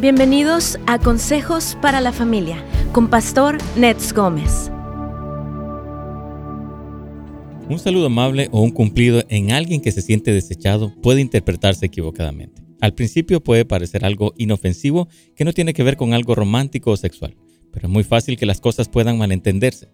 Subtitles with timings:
[0.00, 4.70] Bienvenidos a Consejos para la Familia con Pastor Nets Gómez.
[7.68, 12.62] Un saludo amable o un cumplido en alguien que se siente desechado puede interpretarse equivocadamente.
[12.80, 16.96] Al principio puede parecer algo inofensivo que no tiene que ver con algo romántico o
[16.96, 17.34] sexual,
[17.72, 19.88] pero es muy fácil que las cosas puedan malentenderse.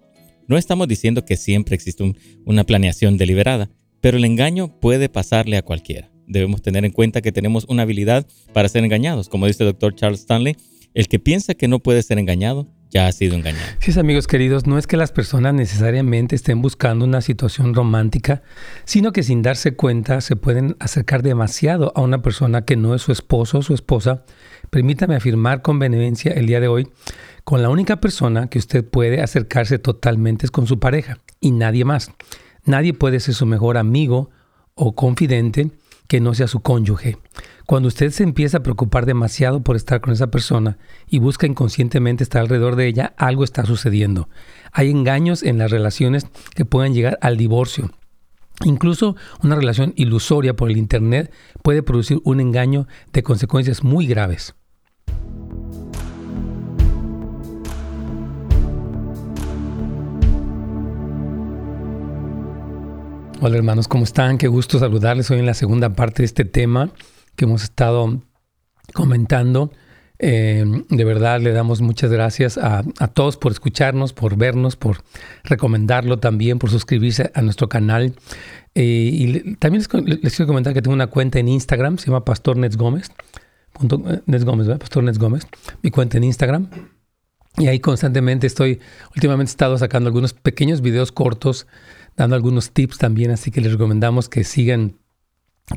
[0.47, 2.15] No estamos diciendo que siempre existe
[2.45, 3.71] una planeación deliberada,
[4.03, 8.27] pero el engaño puede pasarle a cualquiera debemos tener en cuenta que tenemos una habilidad
[8.53, 9.29] para ser engañados.
[9.29, 10.57] Como dice el doctor Charles Stanley,
[10.95, 13.65] el que piensa que no puede ser engañado ya ha sido engañado.
[13.81, 18.43] Sí, amigos queridos, no es que las personas necesariamente estén buscando una situación romántica,
[18.85, 23.03] sino que sin darse cuenta se pueden acercar demasiado a una persona que no es
[23.03, 24.25] su esposo o su esposa.
[24.71, 26.89] Permítame afirmar con benevolencia el día de hoy,
[27.43, 31.85] con la única persona que usted puede acercarse totalmente es con su pareja y nadie
[31.85, 32.13] más.
[32.65, 34.31] Nadie puede ser su mejor amigo
[34.75, 35.71] o confidente
[36.09, 37.19] que no sea su cónyuge.
[37.67, 40.77] Cuando usted se empieza a preocupar demasiado por estar con esa persona
[41.09, 44.29] y busca inconscientemente estar alrededor de ella, algo está sucediendo.
[44.73, 47.91] Hay engaños en las relaciones que pueden llegar al divorcio.
[48.65, 54.55] Incluso una relación ilusoria por el Internet puede producir un engaño de consecuencias muy graves.
[63.41, 64.39] Hola hermanos, ¿cómo están?
[64.39, 66.91] Qué gusto saludarles hoy en la segunda parte de este tema
[67.37, 68.23] que hemos estado
[68.93, 69.73] comentando.
[70.21, 75.03] Eh, de verdad le damos muchas gracias a, todos por escucharnos, por vernos, por
[75.43, 78.15] recomendarlo también, por suscribirse a nuestro canal.
[78.75, 82.57] Eh, y también les, quiero comentar que tengo una cuenta en Instagram, se llama Pastor
[82.57, 83.11] Nets Gómez.
[83.83, 85.47] Eh, Nets Gómez, Pastor Nets Gómez,
[85.83, 86.69] mi cuenta en Instagram.
[87.57, 88.81] Y ahí constantemente estoy,
[89.15, 91.67] últimamente he estado sacando algunos pequeños videos cortos
[92.17, 94.97] dando algunos tips también, así que les recomendamos que sigan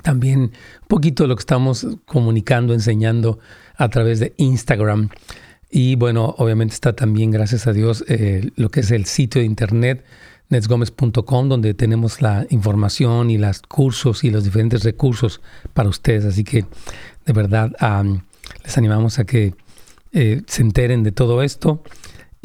[0.04, 3.40] también un poquito lo que estamos comunicando, enseñando
[3.76, 5.10] a través de Instagram.
[5.70, 9.46] Y bueno, obviamente está también, gracias a Dios, eh, lo que es el sitio de
[9.46, 10.06] internet
[10.50, 15.42] netsgomez.com, donde tenemos la información y los cursos y los diferentes recursos
[15.74, 16.26] para ustedes.
[16.26, 16.66] Así que
[17.26, 17.72] de verdad
[18.64, 19.56] les animamos a que
[20.14, 21.84] eh, se enteren de todo esto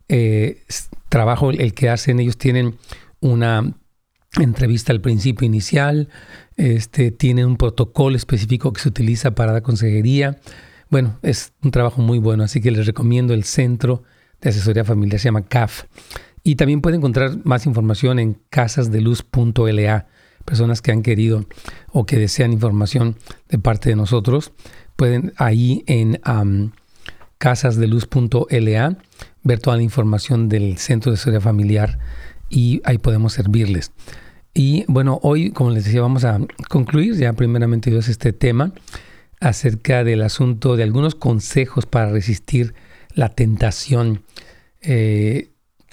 [0.08, 0.64] eh,
[1.10, 2.20] trabajo el que hacen.
[2.20, 2.76] Ellos tienen
[3.20, 3.76] una
[4.40, 6.10] entrevista al principio inicial,
[6.58, 10.40] este, tienen un protocolo específico que se utiliza para la consejería
[10.94, 14.04] bueno, es un trabajo muy bueno, así que les recomiendo el Centro
[14.40, 15.86] de Asesoría Familiar, se llama CAF.
[16.44, 20.06] Y también pueden encontrar más información en casasdeluz.la.
[20.46, 21.48] Personas que han querido
[21.92, 23.16] o que desean información
[23.50, 24.52] de parte de nosotros,
[24.96, 26.20] pueden ahí en
[27.40, 28.98] casasdeluz.la
[29.42, 31.98] ver toda la información del Centro de Asesoría Familiar
[32.52, 33.94] y ahí podemos servirles.
[34.54, 36.40] Y bueno, hoy, como les decía, vamos a
[36.70, 38.74] concluir ya primeramente Dios este tema
[39.44, 42.74] acerca del asunto de algunos consejos para resistir
[43.14, 44.24] la tentación.
[44.82, 45.52] Eh,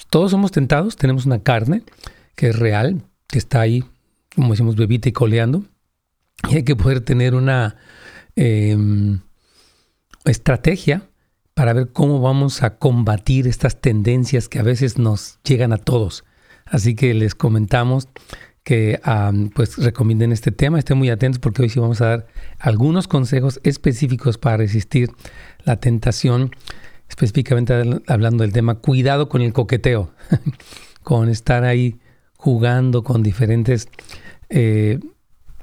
[0.09, 1.83] todos somos tentados, tenemos una carne
[2.37, 3.85] que es real, que está ahí,
[4.35, 5.65] como decimos, bebita y coleando,
[6.49, 7.77] y hay que poder tener una
[8.37, 9.19] em,
[10.25, 11.03] estrategia
[11.53, 16.25] para ver cómo vamos a combatir estas tendencias que a veces nos llegan a todos.
[16.67, 18.09] Así que les comentamos
[18.65, 19.01] que
[19.55, 20.79] pues recomienden este tema.
[20.79, 22.27] Estén muy atentos porque hoy sí vamos a dar
[22.59, 25.11] algunos consejos específicos para resistir
[25.65, 26.51] la tentación,
[27.09, 27.75] específicamente
[28.07, 30.11] hablando del tema cuidado con el coqueteo,
[31.03, 31.99] con estar ahí
[32.37, 33.89] jugando con diferentes
[34.49, 34.99] eh,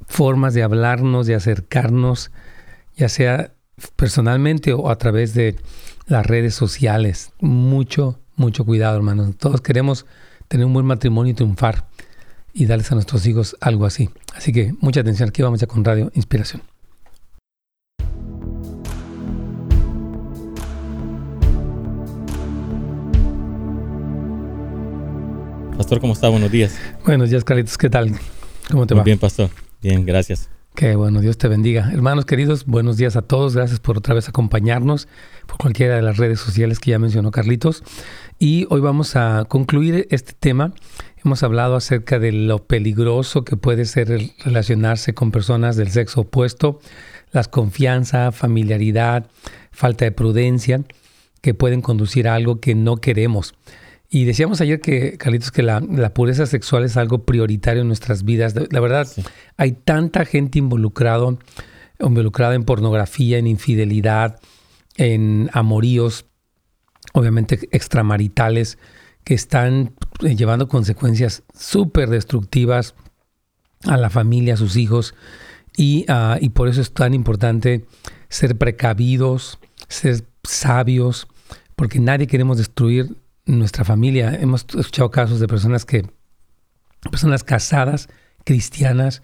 [0.08, 2.32] formas de hablarnos, de acercarnos,
[2.96, 3.54] ya sea
[3.96, 5.56] personalmente o a través de
[6.08, 7.32] las redes sociales.
[7.40, 9.36] Mucho, mucho cuidado, hermanos.
[9.38, 10.06] Todos queremos
[10.48, 11.86] tener un buen matrimonio y triunfar
[12.58, 14.10] y darles a nuestros hijos algo así.
[14.36, 16.64] Así que mucha atención, aquí vamos ya con Radio Inspiración.
[25.78, 26.30] Pastor, ¿cómo está?
[26.30, 26.76] Buenos días.
[27.06, 27.78] Buenos días, Carlitos.
[27.78, 28.12] ¿Qué tal?
[28.72, 29.04] ¿Cómo te Muy va?
[29.04, 29.52] Bien, Pastor.
[29.80, 30.50] Bien, gracias.
[30.78, 31.90] Qué bueno, Dios te bendiga.
[31.92, 33.56] Hermanos queridos, buenos días a todos.
[33.56, 35.08] Gracias por otra vez acompañarnos
[35.48, 37.82] por cualquiera de las redes sociales que ya mencionó Carlitos.
[38.38, 40.74] Y hoy vamos a concluir este tema.
[41.26, 46.80] Hemos hablado acerca de lo peligroso que puede ser relacionarse con personas del sexo opuesto,
[47.32, 49.26] las confianza, familiaridad,
[49.72, 50.84] falta de prudencia
[51.42, 53.56] que pueden conducir a algo que no queremos.
[54.10, 55.82] Y decíamos ayer que, Carlitos, que la,
[56.14, 58.56] pureza sexual es algo prioritario en nuestras vidas.
[58.72, 59.08] La verdad,
[59.58, 61.38] hay tanta gente involucrado,
[62.00, 64.40] involucrada en pornografía, en infidelidad,
[64.96, 66.26] en amoríos,
[67.14, 68.78] obviamente extramaritales,
[69.26, 69.94] que están
[70.24, 72.96] eh, llevando consecuencias súper destructivas
[73.84, 75.16] a la familia, a sus hijos.
[75.76, 77.86] Y, ah, y por eso es tan importante
[78.30, 81.28] ser precavidos, ser sabios,
[81.76, 83.18] porque nadie queremos destruir
[83.48, 84.36] nuestra familia.
[84.36, 86.06] Hemos escuchado casos de personas que,
[87.10, 88.10] personas casadas,
[88.44, 89.24] cristianas,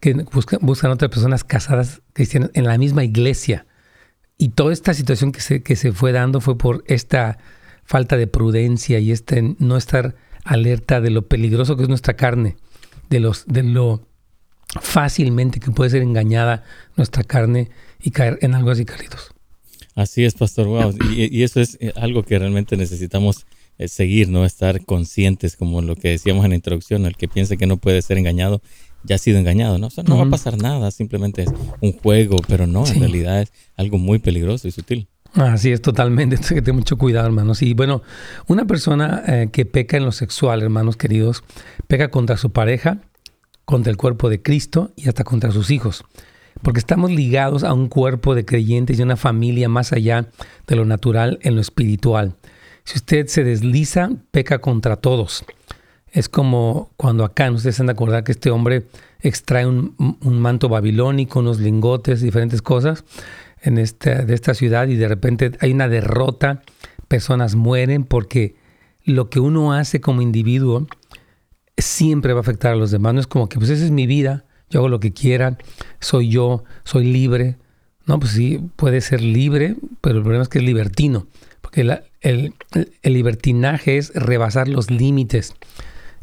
[0.00, 3.66] que buscan, buscan otras personas casadas cristianas en la misma iglesia.
[4.38, 7.38] Y toda esta situación que se, que se fue dando fue por esta
[7.84, 12.56] falta de prudencia y este no estar alerta de lo peligroso que es nuestra carne,
[13.10, 14.06] de, los, de lo
[14.80, 16.64] fácilmente que puede ser engañada
[16.96, 17.70] nuestra carne
[18.00, 19.32] y caer en algo así, Carlitos.
[19.94, 20.66] Así es, Pastor.
[20.66, 20.94] Wow.
[21.14, 23.46] Y, eso es eh, algo que realmente necesitamos
[23.78, 24.44] eh, seguir, ¿no?
[24.44, 28.00] Estar conscientes, como lo que decíamos en la introducción, el que piense que no puede
[28.02, 28.62] ser engañado,
[29.04, 29.88] ya ha sido engañado, ¿no?
[29.88, 31.50] O sea, no va a pasar nada, simplemente es
[31.80, 35.08] un juego, pero no, en realidad es algo muy peligroso y sutil.
[35.34, 36.34] Así es, totalmente.
[36.36, 37.62] Entonces, que tener mucho cuidado, hermanos.
[37.62, 38.02] Y bueno,
[38.46, 41.42] una persona eh, que peca en lo sexual, hermanos queridos,
[41.86, 42.98] peca contra su pareja,
[43.64, 46.04] contra el cuerpo de Cristo y hasta contra sus hijos
[46.62, 50.26] porque estamos ligados a un cuerpo de creyentes y una familia más allá
[50.66, 52.36] de lo natural en lo espiritual.
[52.84, 55.44] Si usted se desliza, peca contra todos.
[56.10, 58.86] Es como cuando acá, ustedes han de acordar que este hombre
[59.20, 63.04] extrae un, manto babilónico, unos lingotes, diferentes cosas
[63.62, 66.62] en este, de esta ciudad y de repente hay una derrota,
[67.08, 68.56] personas mueren porque
[69.04, 70.86] lo que uno hace como individuo
[71.78, 73.14] siempre va a afectar a los demás.
[73.14, 75.58] No es como que, pues esa es mi vida, yo hago lo que quiera,
[76.00, 77.56] soy yo, soy libre.
[78.06, 81.26] No, pues sí, puede ser libre, pero el problema es que es libertino,
[81.60, 81.82] porque
[82.22, 82.54] el,
[83.04, 85.54] libertinaje es rebasar los límites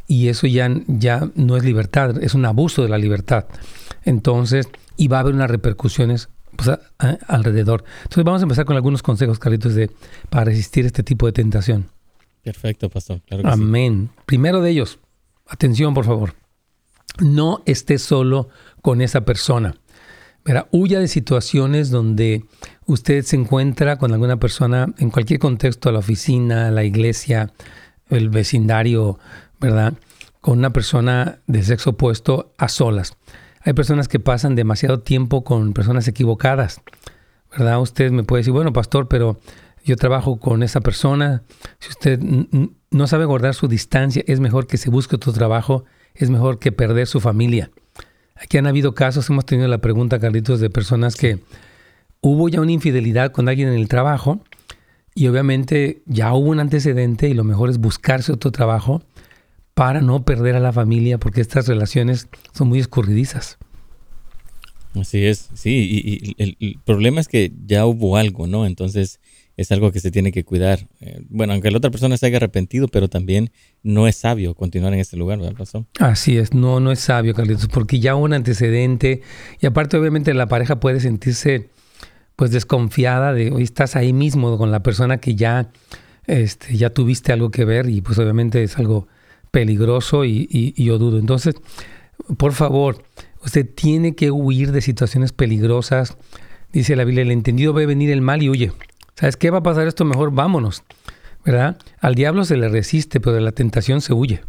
[0.06, 3.46] y eso ya, ya no es libertad, es un abuso de la libertad.
[4.04, 6.76] Entonces, y va a haber unas repercusiones pues,
[7.28, 7.84] alrededor.
[8.02, 9.90] Entonces vamos a empezar con algunos consejos, Carlitos, de,
[10.28, 11.88] para resistir este tipo de tentación.
[12.42, 13.22] Perfecto, pastor.
[13.44, 14.10] Amén.
[14.26, 14.98] Primero de ellos,
[15.46, 16.34] atención, por favor
[17.18, 18.48] no esté solo
[18.82, 19.74] con esa persona.
[20.44, 22.44] Verá, huya de situaciones donde
[22.86, 27.52] usted se encuentra con alguna persona en cualquier contexto, la oficina, la iglesia,
[28.08, 29.18] el vecindario,
[29.60, 29.94] ¿verdad?
[30.40, 33.16] Con una persona de sexo opuesto a solas.
[33.62, 36.80] Hay personas que pasan demasiado tiempo con personas equivocadas,
[37.50, 37.80] ¿verdad?
[37.80, 39.38] Usted me puede decir, bueno, pastor, pero
[39.84, 41.42] yo trabajo con esa persona.
[41.78, 42.18] Si usted
[42.90, 45.84] no sabe guardar su distancia, es mejor que se busque otro trabajo
[46.24, 47.70] es mejor que perder su familia.
[48.36, 51.38] Aquí han habido casos, hemos tenido la pregunta, Carlitos, de personas que
[52.20, 54.40] hubo ya una infidelidad con alguien en el trabajo
[55.14, 59.02] y obviamente ya hubo un antecedente y lo mejor es buscarse otro trabajo
[59.74, 63.58] para no perder a la familia porque estas relaciones son muy escurridizas.
[64.94, 68.66] Así es, sí, y, el, el, problema es que ya hubo algo, ¿no?
[68.66, 69.20] Entonces
[69.60, 70.88] es algo que se tiene que cuidar.
[71.00, 73.50] Eh, bueno, aunque la otra persona se haya arrepentido, pero también
[73.82, 75.84] no es sabio continuar en este lugar, ¿verdad, Pastor?
[75.98, 79.20] Así es, no, no es sabio, Carlitos, porque ya un antecedente
[79.60, 81.68] y aparte obviamente la pareja puede sentirse
[82.36, 85.70] pues desconfiada de, hoy estás ahí mismo con la persona que ya,
[86.26, 89.08] este, ya tuviste algo que ver y pues obviamente es algo
[89.50, 91.18] peligroso y, y yo dudo.
[91.18, 91.54] Entonces,
[92.38, 93.04] por favor,
[93.44, 96.16] usted tiene que huir de situaciones peligrosas.
[96.72, 98.72] Dice la Biblia, el entendido ve venir el mal y huye.
[99.20, 100.06] ¿Sabes qué va a pasar esto?
[100.06, 100.82] Mejor vámonos.
[101.44, 101.76] ¿Verdad?
[102.00, 104.42] Al diablo se le resiste, pero de la tentación se huye.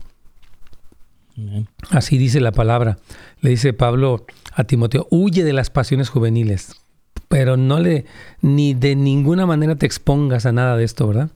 [1.90, 2.98] Así dice la palabra.
[3.42, 6.82] Le dice Pablo a Timoteo, huye de las pasiones juveniles,
[7.28, 8.06] pero no le,
[8.42, 11.32] ni de ninguna manera te expongas a nada de esto, ¿verdad?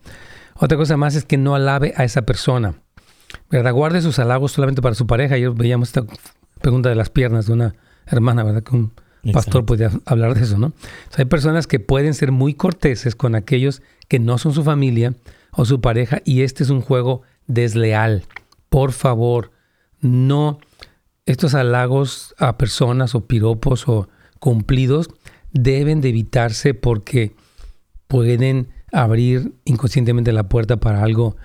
[0.58, 2.76] Otra cosa más es que no alabe a esa persona,
[3.50, 3.74] ¿verdad?
[3.74, 5.36] Guarde sus halagos solamente para su pareja.
[5.36, 6.06] Ayer veíamos esta
[6.62, 7.76] pregunta de las piernas de una
[8.06, 8.64] hermana, ¿verdad?
[8.64, 8.86] Que
[9.32, 10.74] pastor podría hablar de eso, ¿no?
[11.18, 15.14] hay personas que pueden ser muy corteses con aquellos que no son su familia
[15.52, 18.24] o su pareja y este es un juego desleal.
[18.70, 19.52] Por favor,
[20.02, 20.60] no
[21.26, 25.10] estos halagos a personas o piropos o cumplidos
[25.52, 27.34] deben de evitarse porque
[28.08, 31.36] pueden abrir inconscientemente la puerta para algo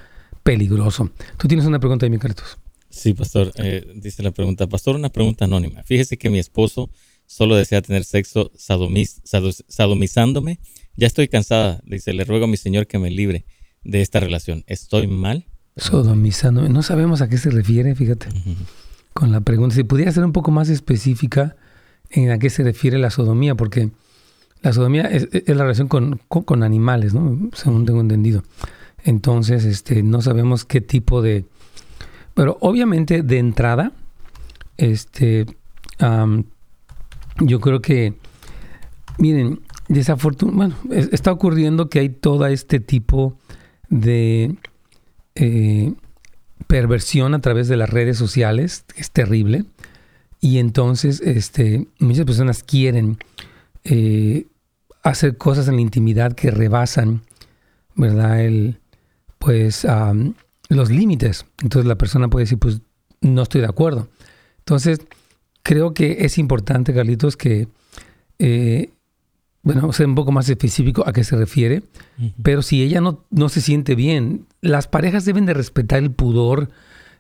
[0.43, 1.11] peligroso.
[1.37, 2.59] Tú tienes una pregunta de mi Carlos.
[2.91, 3.53] Sí, pastor.
[3.55, 4.67] Eh, dice la pregunta.
[4.67, 5.83] Pastor, una pregunta anónima.
[5.85, 6.91] Fíjese que mi esposo
[7.31, 10.59] solo desea tener sexo sadomizándome.
[10.97, 11.81] Ya estoy cansada.
[11.87, 13.47] Dice, le ruego a mi Señor que me libre
[13.85, 14.65] de esta relación.
[14.67, 15.47] ¿Estoy mal?
[15.77, 16.71] Sodomizándome.
[16.71, 18.27] No sabemos a qué se refiere, fíjate.
[19.15, 19.77] Con la pregunta.
[19.77, 21.55] Si pudiera ser un poco más específica
[22.11, 23.91] en a qué se refiere la sodomía, porque
[24.61, 27.49] la sodomía es, la relación con, con, animales, ¿no?
[27.55, 28.43] Según tengo entendido.
[29.05, 31.45] Entonces, este, no sabemos qué tipo de...
[32.35, 33.93] Pero obviamente de entrada,
[34.77, 35.47] este,
[37.41, 38.15] yo creo que,
[39.19, 43.37] miren, desafortunadamente, bueno, está ocurriendo que hay todo este tipo
[43.89, 44.57] de
[45.35, 45.93] eh,
[46.67, 49.65] perversión a través de las redes sociales, es terrible,
[50.41, 53.19] y entonces este, muchas personas quieren
[53.85, 54.47] eh,
[55.03, 57.23] hacer cosas en la intimidad que rebasan,
[57.95, 58.43] ¿verdad?
[58.45, 58.79] El,
[59.39, 59.87] pues
[60.69, 61.47] los límites.
[61.63, 62.81] Entonces la persona puede decir, pues
[63.21, 64.09] no estoy de acuerdo.
[64.59, 65.01] Entonces,
[65.63, 67.69] creo que es importante, Carlitos, que,
[68.39, 68.91] eh,
[69.63, 71.83] bueno, sea un poco más específico a qué se refiere,
[72.43, 76.71] pero si ella no, no se siente bien, las parejas deben de respetar el pudor,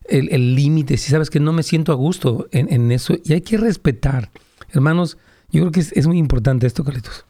[0.09, 3.59] el límite, si sabes que no me siento a gusto en, eso, y hay que
[3.59, 4.31] respetar.
[4.73, 5.19] Hermanos,
[5.53, 7.27] yo creo que es, muy importante esto, Carlitos.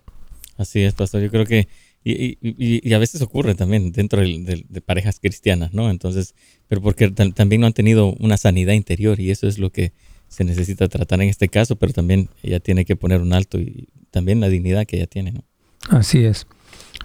[0.56, 1.22] Así es, pastor.
[1.22, 1.68] Yo creo que,
[2.04, 5.90] y, y, a veces ocurre también dentro de, de, parejas cristianas, ¿no?
[5.90, 6.34] Entonces,
[6.68, 9.92] pero porque también no han tenido una sanidad interior y eso es lo que
[10.30, 13.88] se necesita tratar en este caso, pero también ella tiene que poner un alto y
[14.10, 15.32] también la dignidad que ella tiene.
[15.32, 15.44] ¿no?
[15.88, 16.46] Así es.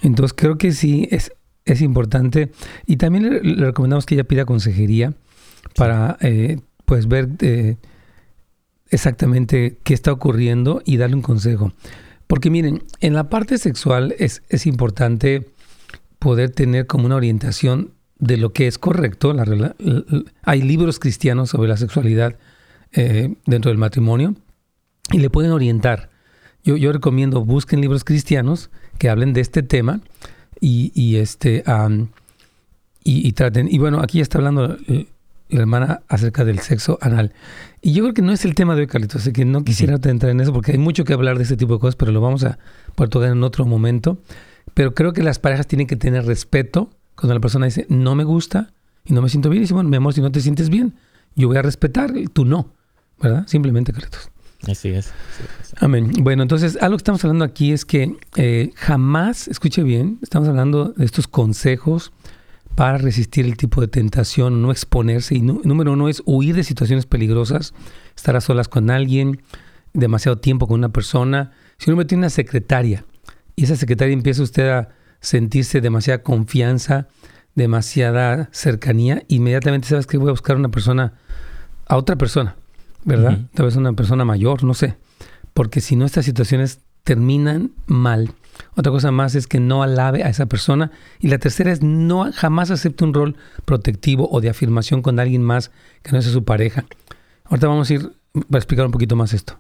[0.04, 1.32] Entonces creo que sí es,
[1.66, 2.52] es importante
[2.86, 5.14] y también le, recomendamos que ella pida consejería
[5.76, 7.78] para eh, pues ver eh,
[8.92, 11.74] exactamente qué está ocurriendo y darle un consejo.
[12.28, 15.48] Porque miren, en la parte sexual es, es importante
[16.20, 19.34] poder tener como una orientación de lo que es correcto.
[19.34, 19.76] La,
[20.44, 22.36] hay libros cristianos sobre la sexualidad
[22.96, 24.36] eh, dentro del matrimonio
[25.12, 26.10] y le pueden orientar.
[26.64, 30.02] Yo, yo recomiendo busquen libros cristianos que hablen de este tema
[30.60, 31.64] y, y este
[33.04, 33.68] y, traten.
[33.70, 34.78] Y bueno, aquí está hablando
[35.50, 37.34] la hermana acerca del sexo anal.
[37.82, 39.96] Y yo creo que no es el tema de hoy, Carlitos, así que no quisiera
[39.96, 42.22] entrar en eso porque hay mucho que hablar de este tipo de cosas, pero lo
[42.22, 42.58] vamos a
[42.96, 44.18] poder tocar en otro momento.
[44.74, 48.24] Pero creo que las parejas tienen que tener respeto cuando la persona dice, no me
[48.24, 48.74] gusta
[49.06, 49.62] y no me siento bien.
[49.62, 50.96] Y dice, bueno, mi amor, si no te sientes bien,
[51.36, 52.74] yo voy a respetar, tú no.
[53.22, 53.46] ¿Verdad?
[53.48, 54.30] Simplemente, Carlitos.
[54.68, 55.14] Así es.
[55.78, 56.12] Amén.
[56.22, 60.94] Bueno, entonces, algo que estamos hablando aquí es que eh, jamás, escuche bien, estamos hablando
[60.94, 62.12] de estos consejos
[62.74, 65.36] para resistir el tipo de tentación, no exponerse.
[65.36, 67.74] Y número uno es huir de situaciones peligrosas,
[68.16, 69.42] estar a solas con alguien,
[69.94, 71.52] demasiado tiempo con una persona.
[71.78, 73.06] Si uno tiene una secretaria
[73.56, 74.90] y esa secretaria empieza usted a
[75.22, 77.08] sentirse demasiada confianza,
[77.54, 81.14] demasiada cercanía, inmediatamente sabes que voy a buscar una persona,
[81.88, 82.56] a otra persona
[83.06, 83.40] ¿verdad?
[83.54, 84.98] Tal vez una persona mayor, no sé.
[85.54, 88.34] Porque si no, estas situaciones terminan mal.
[88.76, 90.92] Otra cosa más es que no alabe a esa persona.
[91.20, 95.44] Y la tercera es no jamás acepte un rol protectivo o de afirmación con alguien
[95.44, 95.72] más
[96.02, 96.86] que no sea su pareja.
[97.46, 98.12] Ahorita vamos a ir
[98.50, 99.60] para explicar un poquito más esto.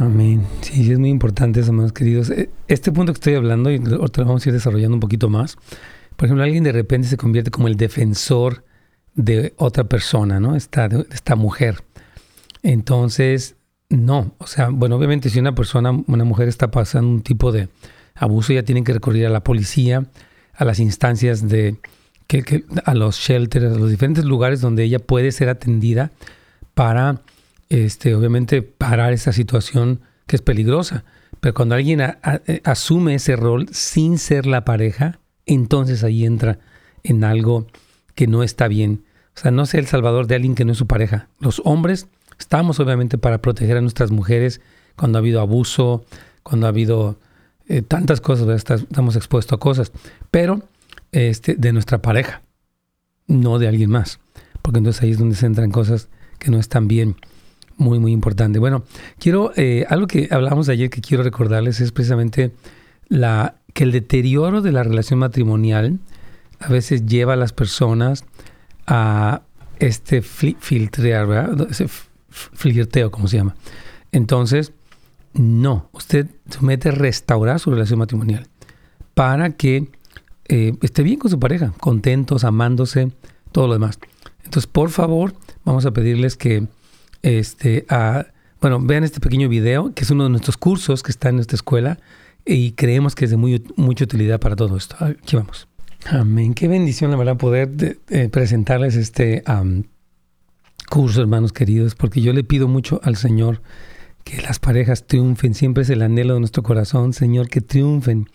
[0.00, 0.46] Amén.
[0.62, 2.30] Sí, es muy importante eso, hermanos queridos.
[2.30, 5.28] Eh, este punto que estoy hablando, y ahorita lo vamos a ir desarrollando un poquito
[5.28, 5.56] más.
[6.16, 8.64] Por ejemplo, alguien de repente se convierte como el defensor
[9.14, 10.56] de otra persona, ¿no?
[10.56, 11.84] Esta, esta mujer.
[12.62, 13.56] Entonces,
[13.90, 14.32] no.
[14.38, 17.68] O sea, bueno, obviamente si una persona, una mujer está pasando un tipo de
[18.14, 20.06] abuso, ya tienen que recurrir a la policía,
[20.54, 21.76] a las instancias de,
[22.26, 26.10] que, a los shelters, a los diferentes lugares donde ella puede ser atendida
[26.72, 27.20] para
[27.70, 31.04] este, obviamente parar esa situación que es peligrosa.
[31.40, 36.58] Pero cuando alguien eh, asume ese rol sin ser la pareja, entonces ahí entra
[37.02, 37.66] en algo
[38.14, 39.04] que no está bien.
[39.34, 41.28] O sea, no sea el salvador de alguien que no es su pareja.
[41.38, 42.08] Los hombres
[42.38, 44.60] estamos obviamente para proteger a nuestras mujeres
[44.96, 46.04] cuando ha habido abuso,
[46.42, 47.18] cuando ha habido
[47.68, 49.92] eh, tantas cosas, estamos expuestos a cosas,
[50.30, 50.62] pero
[51.12, 52.42] este, de nuestra pareja,
[53.26, 54.20] no de alguien más.
[54.60, 56.08] Porque entonces ahí es donde se entran cosas
[56.38, 57.16] que no están bien
[57.80, 58.58] muy, muy importante.
[58.58, 58.84] Bueno,
[59.18, 62.52] quiero, eh, algo que hablamos ayer que quiero recordarles es precisamente
[63.08, 65.98] la, que el deterioro de la relación matrimonial
[66.60, 68.24] a veces lleva a las personas
[68.86, 69.42] a
[69.78, 71.68] este filtrear, ¿verdad?
[71.70, 71.88] Ese
[72.28, 73.56] flirteo, como se llama.
[74.12, 74.72] Entonces,
[75.32, 78.46] no, usted somete a restaurar su relación matrimonial
[79.14, 79.88] para que
[80.48, 83.10] eh, esté bien con su pareja, contentos, amándose,
[83.52, 83.98] todo lo demás.
[84.44, 85.32] Entonces, por favor,
[85.64, 86.66] vamos a pedirles que
[87.22, 87.86] este,
[88.60, 91.56] bueno, vean este pequeño video, que es uno de nuestros cursos que está en nuestra
[91.56, 91.98] escuela
[92.44, 94.96] y creemos que es de muy, mucha utilidad para todo esto.
[95.00, 95.68] Aquí vamos.
[96.06, 96.54] Amén.
[96.54, 97.98] Qué bendición, la verdad, poder
[98.30, 99.42] presentarles este
[100.88, 103.60] curso, hermanos queridos, porque yo le pido mucho al Señor
[104.24, 105.54] que las parejas triunfen.
[105.54, 108.28] Siempre es el anhelo de nuestro corazón, Señor, que triunfen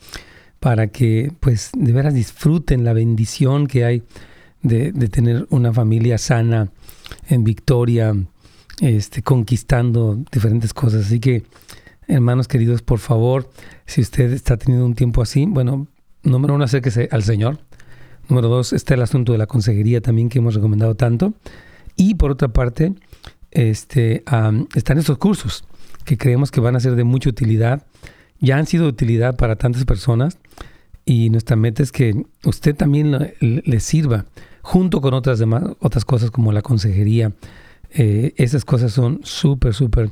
[0.60, 4.04] para que, pues, de veras disfruten la bendición que hay
[4.62, 6.70] de tener una familia sana,
[7.28, 8.16] en victoria,
[8.82, 11.06] este, conquistando diferentes cosas.
[11.06, 11.44] Así que,
[12.08, 13.50] hermanos queridos, por favor,
[13.86, 15.88] si usted está teniendo un tiempo así, bueno,
[16.24, 17.60] número uno, acérquese al Señor.
[18.28, 21.34] Número dos, está el asunto de la consejería también que hemos recomendado tanto.
[21.96, 22.94] Y por otra parte,
[23.52, 24.24] este,
[24.76, 25.64] están estos cursos
[26.04, 27.84] que creemos que van a ser de mucha utilidad.
[28.40, 30.38] Ya han sido de utilidad para tantas personas
[31.06, 34.26] y nuestra meta es que usted también le, sirva
[34.62, 37.32] junto con otras, demás, otras cosas como la consejería.
[37.98, 40.12] Eh, esas cosas son súper, súper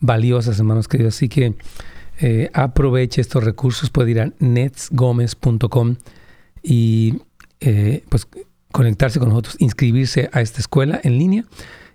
[0.00, 1.14] valiosas, hermanos queridos.
[1.14, 1.54] Así que
[2.20, 3.90] eh, aproveche estos recursos.
[3.90, 5.96] Puede ir a netsgomez.com
[6.62, 7.20] y
[7.60, 8.26] eh, pues
[8.72, 11.44] conectarse con nosotros, inscribirse a esta escuela en línea.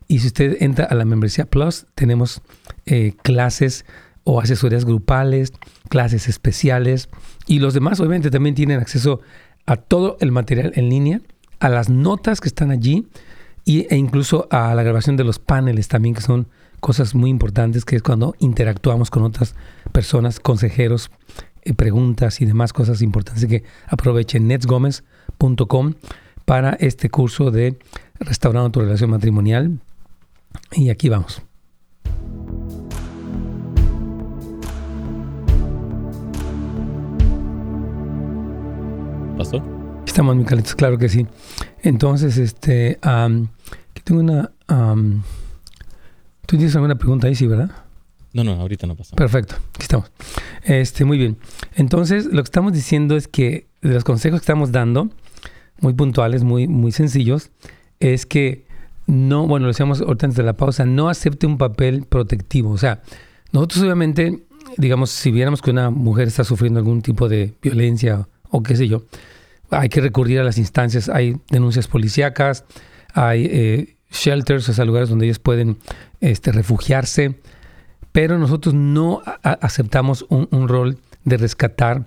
[0.07, 2.41] Y si usted entra a la membresía Plus, tenemos
[3.23, 3.85] clases
[4.25, 5.53] o asesorías grupales,
[5.89, 7.09] clases especiales.
[7.47, 9.21] Y los demás obviamente también tienen acceso
[9.65, 11.21] a todo el material en línea,
[11.59, 13.07] a las notas que están allí
[13.65, 16.47] e incluso a la grabación de los paneles también, que son
[16.79, 19.55] cosas muy importantes, que es cuando interactuamos con otras
[19.91, 21.11] personas, consejeros,
[21.61, 23.43] eh, preguntas y demás cosas importantes.
[23.43, 25.93] Así que aprovechen netsgomez.com
[26.45, 27.79] para este curso de
[28.19, 29.79] Restaurando tu relación matrimonial.
[30.71, 31.41] Y aquí vamos.
[39.37, 39.63] ¿Pasó?
[40.05, 41.25] Estamos muy calientes, claro que sí.
[41.81, 44.51] Entonces, este, aquí tengo una...
[46.45, 47.71] ¿Tú tienes alguna pregunta ahí, sí, verdad?
[48.33, 49.15] No, no, ahorita no pasó.
[49.15, 50.11] Perfecto, aquí estamos.
[50.63, 51.37] Este, muy bien.
[51.75, 55.09] Entonces, lo que estamos diciendo es que de los consejos que estamos dando,
[55.79, 57.51] muy puntuales, muy, muy sencillos,
[57.99, 58.65] es que
[59.05, 62.71] no, bueno, lo decíamos ahorita antes de la pausa, no acepte un papel protectivo.
[62.71, 63.01] O sea,
[63.51, 64.43] nosotros obviamente,
[64.77, 68.87] digamos, si viéramos que una mujer está sufriendo algún tipo de violencia o qué sé
[68.87, 69.03] yo,
[69.69, 72.65] hay que recurrir a las instancias, hay denuncias policíacas,
[73.13, 75.77] hay eh, shelters, o sea, lugares donde ellos pueden
[76.21, 77.39] este, refugiarse,
[78.11, 82.05] pero nosotros no aceptamos un, rol de rescatar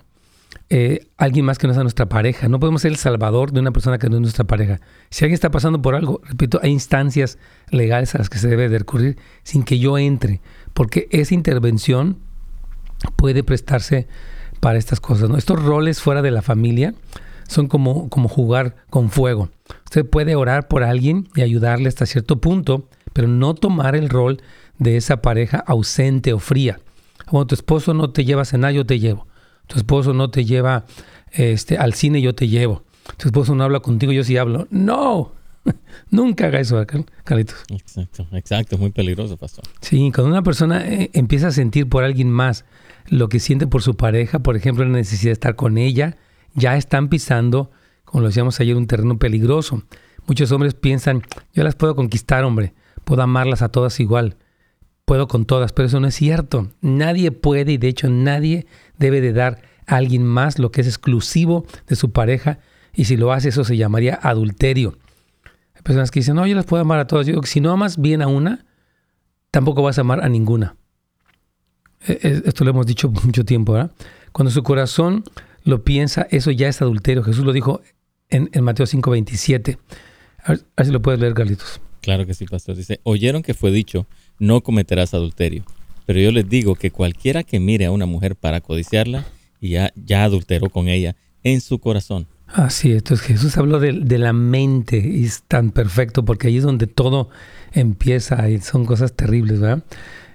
[0.71, 2.49] eh, alguien más que no sea nuestra pareja.
[2.49, 4.81] No podemos ser el salvador de una persona que no es nuestra pareja.
[5.11, 7.39] Si alguien está pasando por algo, repito, hay instancias
[7.71, 10.41] legales a las que se debe de recurrir sin que yo entre,
[10.75, 12.19] porque esa intervención
[13.17, 14.07] puede prestarse
[14.61, 15.29] para estas cosas.
[15.37, 16.95] Estos roles fuera de la familia
[17.49, 19.49] son como, como jugar con fuego.
[19.85, 24.41] Usted puede orar por alguien y ayudarle hasta cierto punto, pero no tomar el rol
[24.79, 26.81] de esa pareja ausente o fría.
[27.29, 29.27] Cuando tu esposo no te lleva a cenar, yo te llevo
[29.67, 30.85] tu esposo no te lleva
[31.33, 32.83] este, al cine, yo te llevo.
[33.17, 34.67] Tu esposo no habla contigo, yo sí hablo.
[34.71, 35.33] No,
[36.11, 36.85] nunca haga eso,
[37.25, 37.57] Carlitos.
[37.71, 39.65] Exacto, exacto, es muy peligroso, pastor.
[39.81, 42.65] Sí, cuando una persona eh, empieza a sentir por alguien más
[43.09, 46.17] lo que siente por su pareja, por ejemplo, la necesidad de estar con ella,
[46.57, 47.71] ya están pisando,
[48.05, 49.83] como lo decíamos ayer, un terreno peligroso.
[50.27, 51.23] Muchos hombres piensan,
[51.55, 54.37] yo las puedo conquistar, hombre, puedo amarlas a todas igual,
[55.05, 56.69] puedo con todas, pero eso no es cierto.
[56.81, 58.67] Nadie puede y de hecho nadie
[58.99, 62.59] debe de dar a alguien más lo que es exclusivo de su pareja
[62.93, 64.99] y si lo hace eso se llamaría adulterio.
[65.75, 67.27] Hay personas que dicen, no, yo las puedo amar a todas.
[67.27, 68.65] Digo si no amas bien a una,
[69.51, 70.75] tampoco vas a amar a ninguna.
[72.09, 73.93] E, esto lo hemos dicho mucho tiempo, ¿verdad?
[74.33, 75.25] Cuando su corazón
[75.67, 77.23] lo piensa, eso ya es adulterio.
[77.23, 77.83] Jesús lo dijo
[78.31, 79.79] en, en Mateo 5:27.
[80.39, 81.81] A, ver, a ver si lo puedes leer, Carlitos.
[82.01, 82.77] Claro que sí, pastor.
[82.77, 84.07] Dice, oyeron que fue dicho,
[84.39, 85.65] no cometerás adulterio.
[86.07, 89.27] Pero yo les digo que cualquiera que mire a una mujer para codiciarla,
[89.61, 92.29] ya, ya adulteró con ella en su corazón.
[92.47, 96.63] Así es, entonces Jesús habló de, la mente y es tan perfecto porque ahí es
[96.63, 97.29] donde todo
[97.73, 99.83] empieza y son cosas terribles, ¿verdad?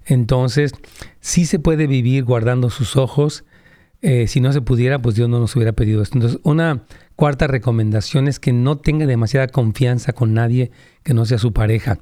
[0.06, 0.74] Entonces,
[1.22, 3.46] sí se puede vivir guardando sus ojos.
[4.02, 6.18] Eh, si no se pudiera, pues Dios no nos hubiera pedido esto.
[6.18, 6.84] Entonces, una
[7.16, 10.72] cuarta recomendación es que no tenga demasiada confianza con nadie
[11.04, 12.00] que no sea su pareja.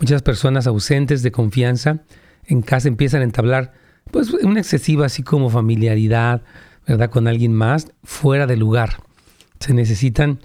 [0.00, 2.02] Muchas personas ausentes de confianza
[2.44, 3.72] en casa empiezan a entablar
[4.10, 6.42] pues una excesiva así como familiaridad,
[6.86, 7.10] ¿verdad?
[7.10, 9.02] Con alguien más fuera de lugar.
[9.60, 10.40] Se necesitan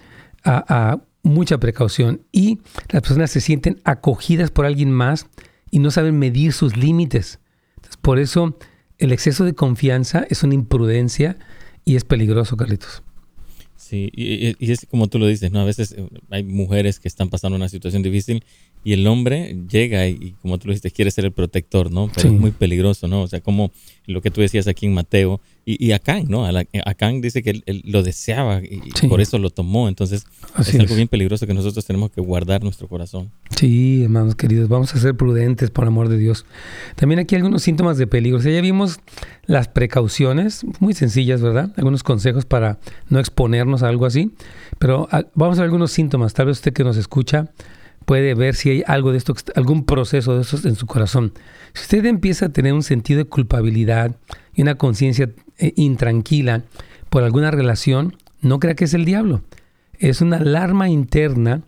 [1.24, 2.60] mucha precaución y
[2.90, 5.28] las personas se sienten acogidas por alguien más
[5.70, 7.40] y no saben medir sus límites.
[8.02, 8.58] por eso
[9.02, 11.38] el exceso de confianza es una imprudencia
[11.84, 13.02] y es peligroso, Carlitos.
[13.76, 15.60] Sí, y, es como tú lo dices, ¿no?
[15.60, 18.46] A veces eh, hay mujeres que están pasando una situación difícil
[18.84, 22.10] y el hombre llega y, como tú lo dijiste, quiere ser el protector, ¿no?
[22.14, 23.22] Pero es muy peligroso, ¿no?
[23.22, 23.72] O sea, como
[24.08, 26.48] lo que tú decías aquí en Mateo, y, Acán, ¿no?
[26.86, 29.88] Acán dice que él, lo deseaba y por eso lo tomó.
[29.88, 30.26] Entonces
[30.60, 33.30] es algo bien peligroso que nosotros tenemos que guardar nuestro corazón.
[33.52, 36.46] Sí, hermanos queridos, vamos a ser prudentes por amor de Dios.
[36.96, 38.40] También aquí hay algunos síntomas de peligro.
[38.40, 39.00] O sea, ya vimos
[39.46, 41.72] las precauciones, muy sencillas, ¿verdad?
[41.78, 44.32] Algunos consejos para no exponernos a algo así.
[44.80, 46.34] Pero vamos a ver algunos síntomas.
[46.34, 47.52] Tal vez usted que nos escucha
[48.12, 51.32] puede ver si hay algo de esto, algún proceso de eso en su corazón.
[51.72, 54.18] Si usted empieza a tener un sentido de culpabilidad
[54.54, 56.64] y una conciencia eh, intranquila
[57.10, 59.44] por alguna relación, no crea que es el diablo.
[59.98, 61.62] Es una alarma interna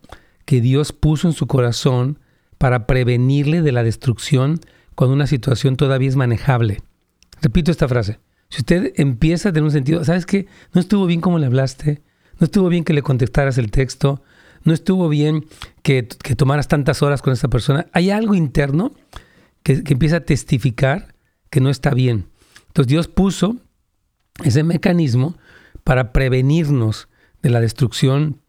[0.43, 2.19] que Dios puso en su corazón
[2.57, 4.59] para prevenirle de la destrucción
[4.95, 6.81] cuando una situación todavía es manejable.
[7.41, 8.19] Repito esta frase.
[8.49, 10.47] Si usted empieza a tener un sentido, ¿sabes qué?
[10.73, 12.01] No estuvo bien como le hablaste,
[12.37, 14.21] no estuvo bien que le contestaras el texto,
[14.63, 15.45] no estuvo bien
[15.81, 17.87] que, tomaras tantas horas con esa persona.
[17.93, 18.93] Hay algo interno
[19.63, 21.15] que, que empieza a testificar
[21.49, 22.27] que no está bien.
[22.67, 23.57] Entonces Dios puso
[24.43, 25.37] ese mecanismo
[25.83, 27.07] para prevenirnos
[27.41, 28.41] de la destrucción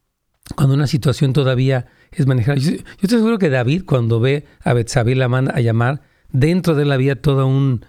[0.56, 2.62] cuando una situación todavía es manejable.
[2.62, 6.82] Yo, estoy seguro que David, cuando ve a Betsabé, la manda a llamar, dentro de
[6.82, 7.84] él había todo un,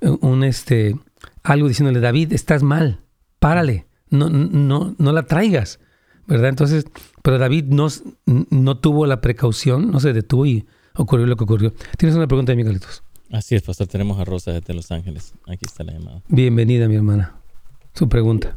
[0.00, 0.96] un este,
[1.42, 3.00] algo diciéndole, David, estás mal,
[3.38, 5.80] párale, no, no, no la traigas,
[6.30, 6.48] ¿verdad?
[6.48, 6.86] Entonces,
[7.22, 7.88] pero David no,
[8.50, 10.64] no tuvo la precaución, no se detuvo y
[10.96, 11.72] ocurrió lo que ocurrió.
[11.98, 13.02] ¿Tienes una pregunta de mí, Carlitos?
[13.32, 13.86] Así es, pastor.
[13.88, 15.34] Tenemos a Rosa desde Los Ángeles.
[15.46, 16.22] Aquí está la llamada.
[16.28, 17.40] Bienvenida, mi hermana.
[17.94, 18.56] Su pregunta.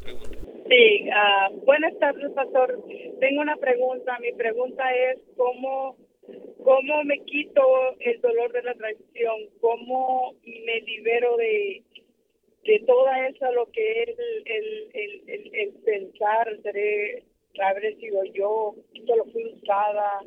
[0.69, 2.79] Sí, uh, buenas tardes, pastor.
[3.19, 4.17] Tengo una pregunta.
[4.19, 5.95] Mi pregunta es cómo,
[6.63, 7.61] cómo me quito
[7.99, 11.83] el dolor de la traición, cómo me libero de,
[12.65, 17.23] de toda esa lo que es el, el, el, el pensar, seré,
[17.61, 20.21] habré sido yo, solo fui usada,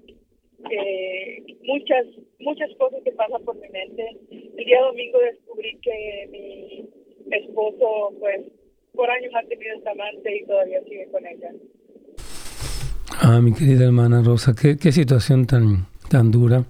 [0.71, 2.07] eh, muchas
[2.41, 4.17] muchas cosas que pasan por mi mente.
[4.31, 8.43] El día domingo descubrí que mi esposo, pues,
[8.95, 11.51] por años ha tenido esta amante y todavía sigue con ella.
[13.21, 16.65] Ah, mi querida hermana Rosa, qué, qué situación tan, tan dura.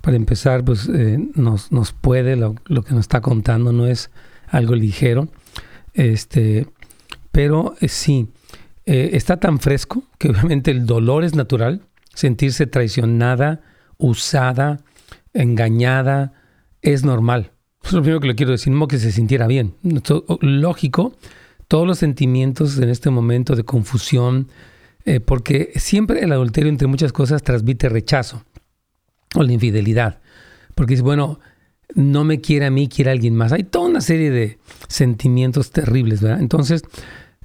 [0.00, 4.10] Para empezar, pues eh, nos, nos puede, lo, lo, que nos está contando no es
[4.48, 5.28] algo ligero,
[5.94, 6.66] este,
[7.30, 8.26] pero eh, sí,
[8.92, 11.80] eh, está tan fresco que obviamente el dolor es natural,
[12.12, 13.62] sentirse traicionada,
[13.96, 14.80] usada,
[15.32, 16.34] engañada,
[16.82, 17.52] es normal.
[17.82, 19.76] es lo primero que le quiero decir, no que se sintiera bien.
[20.42, 21.16] Lógico,
[21.68, 24.48] todos los sentimientos en este momento de confusión,
[25.06, 28.44] eh, porque siempre el adulterio, entre muchas cosas, transmite rechazo
[29.34, 30.20] o la infidelidad.
[30.74, 31.40] Porque es bueno,
[31.94, 33.52] no me quiere a mí, quiere a alguien más.
[33.52, 36.40] Hay toda una serie de sentimientos terribles, ¿verdad?
[36.40, 36.82] Entonces,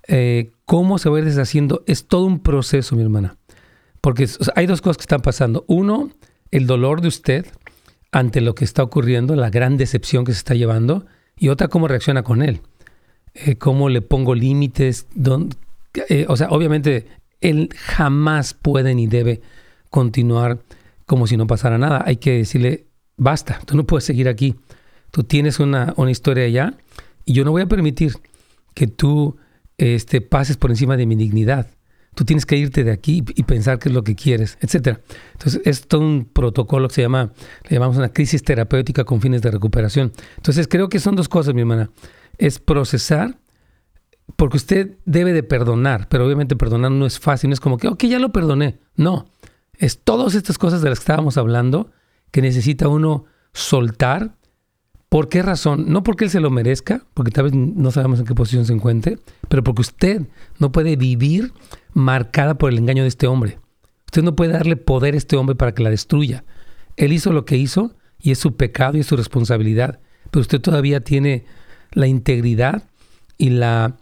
[0.08, 1.84] eh, ¿cómo se va a ir deshaciendo?
[1.86, 3.38] Es todo un proceso, mi hermana.
[4.02, 5.66] Porque hay dos cosas que están pasando.
[5.68, 6.10] Uno,
[6.52, 7.46] el dolor de usted
[8.12, 11.06] ante lo que está ocurriendo, la gran decepción que se está llevando,
[11.38, 12.62] y otra, cómo reacciona con él.
[13.34, 15.08] Eh, cómo le pongo límites.
[16.10, 17.08] Eh, o sea, obviamente,
[17.42, 19.42] él jamás puede ni debe
[19.90, 20.60] continuar
[21.06, 22.04] como si no pasara nada.
[22.06, 24.56] Hay que decirle, basta, tú no puedes seguir aquí.
[25.12, 26.74] Tú tienes una, una historia allá
[27.26, 28.14] y yo no voy a permitir
[28.74, 29.38] que tú
[29.78, 31.68] este, pases por encima de mi dignidad.
[32.16, 35.02] Tú tienes que irte de aquí y pensar qué es lo que quieres, etcétera.
[35.34, 37.32] Entonces, es todo un protocolo que se llama,
[37.70, 40.12] le llamamos una crisis terapéutica con fines de recuperación.
[40.38, 41.92] Entonces, creo que son dos cosas, mi hermana.
[42.40, 43.38] Es procesar,
[44.36, 47.88] porque usted debe de perdonar, pero obviamente perdonar no es fácil, no es como que,
[47.88, 48.80] ok, ya lo perdoné.
[48.96, 49.28] No,
[49.78, 51.92] es todas estas cosas de las que estábamos hablando
[52.32, 54.36] que necesita uno soltar.
[55.10, 55.86] ¿Por qué razón?
[55.88, 58.74] No porque él se lo merezca, porque tal vez no sabemos en qué posición se
[58.74, 60.22] encuentre, pero porque usted
[60.60, 61.54] no puede vivir
[61.94, 63.60] marcada por el engaño de este hombre.
[64.06, 66.44] Usted no puede darle poder a este hombre para que la destruya.
[66.98, 70.00] Él hizo lo que hizo y es su pecado y es su responsabilidad.
[70.30, 71.46] Pero usted todavía tiene
[71.94, 72.84] la integridad
[73.38, 73.98] y la,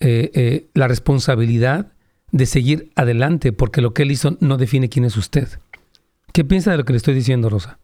[0.00, 1.92] eh, eh, la responsabilidad
[2.32, 5.48] de seguir adelante porque lo que él hizo no define quién es usted.
[6.32, 7.78] ¿Qué piensa de lo que le estoy diciendo, Rosa?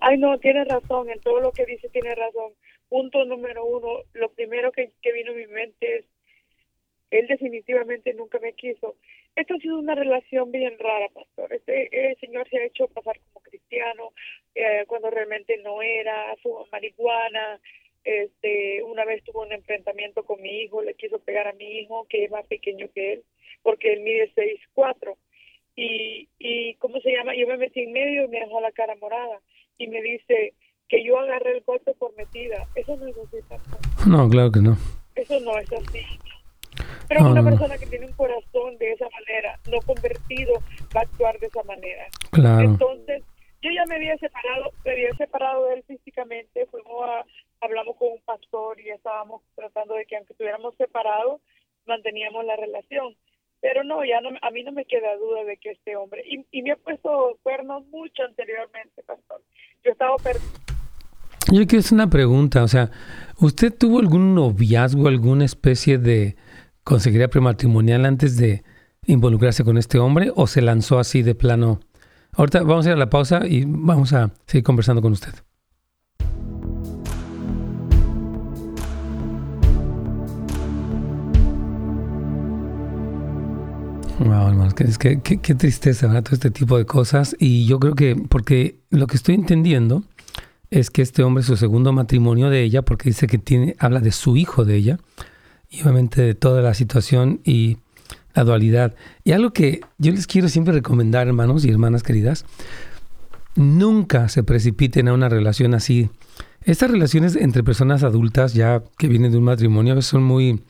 [0.00, 1.10] Ay, no, tiene razón.
[1.10, 2.52] En todo lo que dice tiene razón.
[2.88, 6.04] Punto número uno, lo primero que, que vino a mi mente es
[7.10, 8.96] él definitivamente nunca me quiso.
[9.34, 11.52] Esto ha sido una relación bien rara, pastor.
[11.52, 14.12] Este el señor se ha hecho pasar como cristiano
[14.54, 17.60] eh, cuando realmente no era, fumó marihuana.
[18.04, 22.06] Este, una vez tuvo un enfrentamiento con mi hijo, le quiso pegar a mi hijo,
[22.08, 23.24] que es más pequeño que él,
[23.62, 25.16] porque él mide 6'4".
[25.74, 27.34] Y, y, ¿cómo se llama?
[27.34, 29.40] Yo me metí en medio y me dejó la cara morada.
[29.78, 30.54] Y me dice
[30.88, 32.66] que yo agarré el golpe por metida.
[32.74, 34.08] Eso no es así.
[34.08, 34.76] No, claro que no.
[35.14, 36.00] Eso no es así.
[37.08, 40.54] Pero una persona que tiene un corazón de esa manera, no convertido,
[40.94, 42.06] va a actuar de esa manera.
[42.30, 42.68] Claro.
[42.68, 43.22] Entonces,
[43.62, 47.24] yo ya me había separado, me había separado de él físicamente, fuimos a,
[47.60, 51.40] hablamos con un pastor y estábamos tratando de que aunque estuviéramos separados,
[51.86, 53.16] manteníamos la relación.
[53.60, 56.44] Pero no, ya no, a mí no me queda duda de que este hombre, y,
[56.50, 59.40] y me ha puesto cuernos mucho anteriormente, pastor.
[59.86, 60.16] Yo estaba
[61.52, 62.90] Yo quiero hacer una pregunta, o sea,
[63.38, 66.34] ¿usted tuvo algún noviazgo, alguna especie de
[66.82, 68.64] consejería prematrimonial antes de
[69.04, 71.78] involucrarse con este hombre o se lanzó así de plano?
[72.32, 75.34] Ahorita vamos a ir a la pausa y vamos a seguir conversando con usted.
[84.18, 86.22] Wow, hermanos, qué, qué, tristeza, ¿verdad?
[86.22, 87.36] Todo este tipo de cosas.
[87.38, 90.04] Y yo creo que, porque lo que estoy entendiendo
[90.70, 94.00] es que este hombre es su segundo matrimonio de ella, porque dice que tiene, habla
[94.00, 94.98] de su hijo de ella,
[95.68, 97.76] y obviamente de toda la situación y
[98.34, 98.94] la dualidad.
[99.22, 102.46] Y algo que yo les quiero siempre recomendar, hermanos y hermanas queridas,
[103.54, 106.08] nunca se precipiten a una relación así.
[106.62, 110.62] Estas relaciones entre personas adultas, ya que vienen de un matrimonio, son muy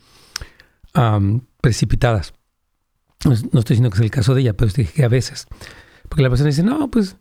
[1.61, 2.33] precipitadas.
[3.25, 5.47] No, estoy diciendo que es el caso de ella, pero estoy que a veces.
[6.07, 7.17] Porque la persona dice, no, pues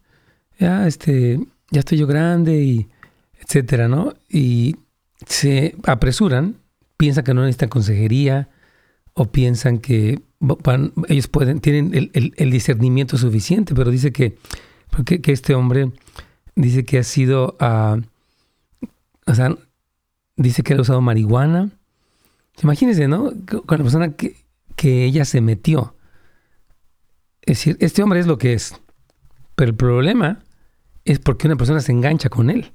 [0.58, 2.88] ya, este, ya estoy yo grande y
[3.40, 4.14] etcétera, ¿no?
[4.28, 4.76] Y
[5.26, 6.56] se apresuran,
[6.96, 8.48] piensan que no necesitan consejería
[9.14, 10.20] o piensan que
[11.08, 14.36] ellos pueden, tienen el, discernimiento suficiente, pero dice que,
[14.90, 15.90] porque, que este hombre
[16.54, 18.00] dice que ha sido, uh,
[19.26, 19.56] o sea,
[20.36, 21.70] dice que ha usado marihuana.
[22.62, 23.32] Imagínense, ¿no?
[23.66, 24.36] Con la persona que,
[24.76, 25.96] que ella se metió.
[27.42, 28.74] Es decir, este hombre es lo que es.
[29.54, 30.40] Pero el problema
[31.04, 32.72] es porque una persona se engancha con él.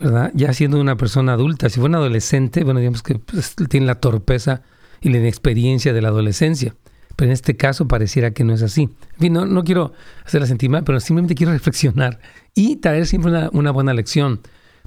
[0.00, 0.30] ¿Verdad?
[0.34, 3.96] Ya siendo una persona adulta, si fue un adolescente, bueno, digamos que pues, tiene la
[3.96, 4.62] torpeza
[5.00, 6.74] y la inexperiencia de la adolescencia.
[7.16, 8.82] Pero en este caso pareciera que no es así.
[8.82, 9.92] En fin, no, no quiero
[10.24, 12.20] hacer la sentir pero simplemente quiero reflexionar
[12.54, 14.40] y traer siempre una, buena lección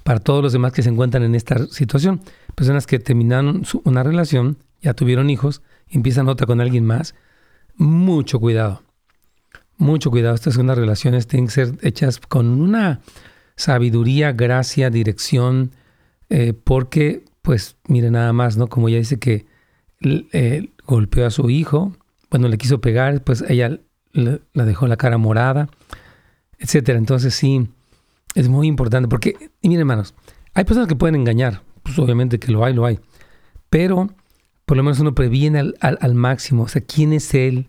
[0.04, 2.22] para todos los demás que se encuentran en esta situación.
[2.56, 7.16] Personas que terminaron una relación, ya tuvieron hijos, empiezan otra con alguien más,
[7.76, 8.82] mucho cuidado.
[9.78, 10.36] Mucho cuidado.
[10.36, 13.02] Estas son las relaciones tienen que ser hechas con una
[13.56, 15.72] sabiduría, gracia, dirección,
[16.30, 18.68] eh, porque, pues, mire nada más, ¿no?
[18.68, 19.46] Como ella dice que
[20.02, 21.96] eh, golpeó a su hijo,
[22.30, 23.80] bueno, le quiso pegar, pues ella
[24.14, 25.70] la dejó la cara morada,
[26.58, 26.98] etcétera.
[26.98, 27.68] Entonces, sí,
[28.36, 30.16] es muy importante, porque, y miren, hermanos,
[30.54, 33.00] hay personas que pueden engañar, pues obviamente que lo hay, lo hay,
[33.70, 34.10] pero
[34.72, 36.64] por lo menos uno previene al, máximo.
[36.64, 37.68] O sea, quién es él,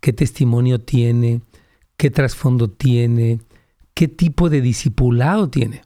[0.00, 1.40] qué testimonio tiene,
[1.96, 3.40] qué trasfondo tiene,
[3.94, 5.80] qué tipo de discipulado tiene.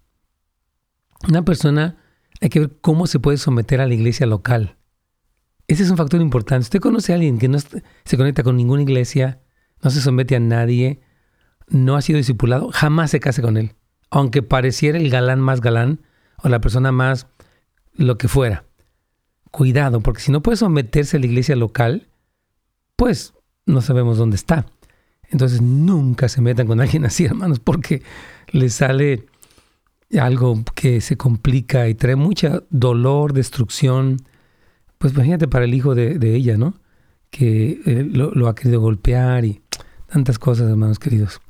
[1.29, 1.99] Una persona,
[2.41, 4.77] hay que ver cómo se puede someter a la iglesia local.
[5.69, 6.65] Ese es un factor importante.
[6.65, 9.41] Usted conoce a alguien que no se conecta con ninguna iglesia,
[9.85, 11.01] no se somete a nadie,
[11.69, 13.77] no ha sido discipulado, jamás se case con él.
[14.11, 16.01] Aunque pareciera el galán más galán
[16.43, 17.29] o la persona más
[17.95, 18.65] lo que fuera
[19.57, 22.09] cuidado, porque si no puede someterse a la iglesia local,
[22.95, 23.33] pues
[23.65, 24.67] no sabemos dónde está.
[25.31, 28.03] Entonces nunca se metan con alguien así, hermanos, porque
[28.51, 29.25] les sale
[30.21, 34.19] algo que se complica y trae mucha dolor, destrucción.
[34.99, 36.75] Pues imagínate para el hijo de, ella, ¿no?
[37.31, 39.63] Que eh, lo, ha querido golpear y
[40.07, 41.41] tantas cosas, hermanos queridos.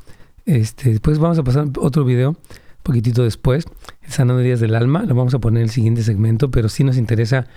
[0.45, 2.37] Este, después vamos a pasar otro video,
[2.85, 3.65] poquitito después,
[4.07, 6.99] Sanando Días del Alma, lo vamos a poner en el siguiente segmento, pero sí nos
[6.99, 7.49] interesa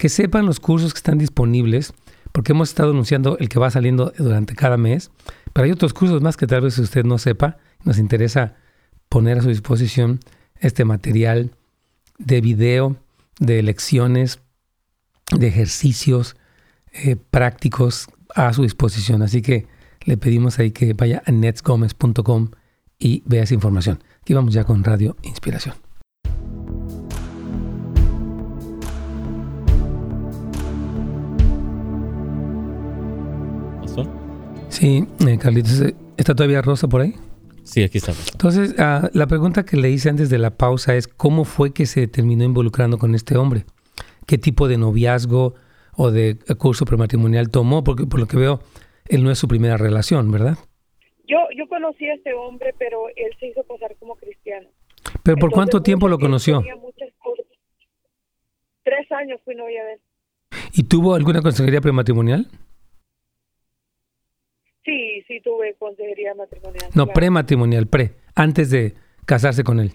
[0.00, 1.92] que sepan los cursos que están disponibles,
[2.32, 5.10] porque hemos estado anunciando el que va saliendo durante cada mes,
[5.52, 7.58] pero hay otros cursos más que tal vez usted no sepa.
[7.84, 8.56] Nos interesa
[9.10, 10.18] poner a su disposición
[10.56, 11.50] este material
[12.16, 12.96] de video,
[13.40, 14.40] de lecciones,
[15.38, 16.34] de ejercicios
[16.92, 19.20] eh, prácticos a su disposición.
[19.20, 19.66] Así que
[20.06, 22.52] le pedimos ahí que vaya a netsgomez.com
[22.98, 24.02] y vea esa información.
[24.22, 25.89] Aquí vamos ya con Radio Inspiración.
[34.70, 37.14] Sí, eh, Carlitos, eh, ¿está todavía Rosa por ahí?
[37.64, 38.12] Sí, aquí está.
[38.32, 41.86] Entonces, ah, la pregunta que le hice antes de la pausa es, ¿cómo fue que
[41.86, 43.64] se terminó involucrando con este hombre?
[44.26, 45.54] ¿Qué tipo de noviazgo
[45.96, 47.84] o de curso prematrimonial tomó?
[47.84, 48.60] Porque por lo que veo,
[49.08, 50.56] él no es su primera relación, ¿verdad?
[51.26, 54.68] Yo, yo conocí a este hombre, pero él se hizo pasar como cristiano.
[55.22, 56.62] ¿Pero por cuánto tiempo lo conoció?
[58.84, 60.00] Tres años fui novia de él.
[60.72, 62.46] ¿Y tuvo alguna consejería prematrimonial?
[65.30, 66.90] Sí, tuve consejería matrimonial.
[66.92, 68.94] No, prematrimonial, pre, antes de
[69.26, 69.92] casarse con él.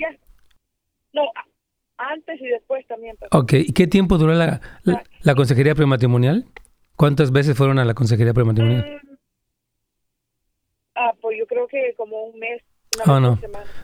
[1.11, 1.23] No,
[1.97, 3.17] antes y después también.
[3.31, 4.61] Ok, ¿y qué tiempo duró la,
[5.23, 6.45] la, consejería prematrimonial?
[6.95, 9.01] ¿Cuántas veces fueron a la consejería prematrimonial?
[9.03, 9.17] Mm,
[10.95, 12.61] ah, pues yo creo que como un mes
[13.05, 13.37] Oh, no.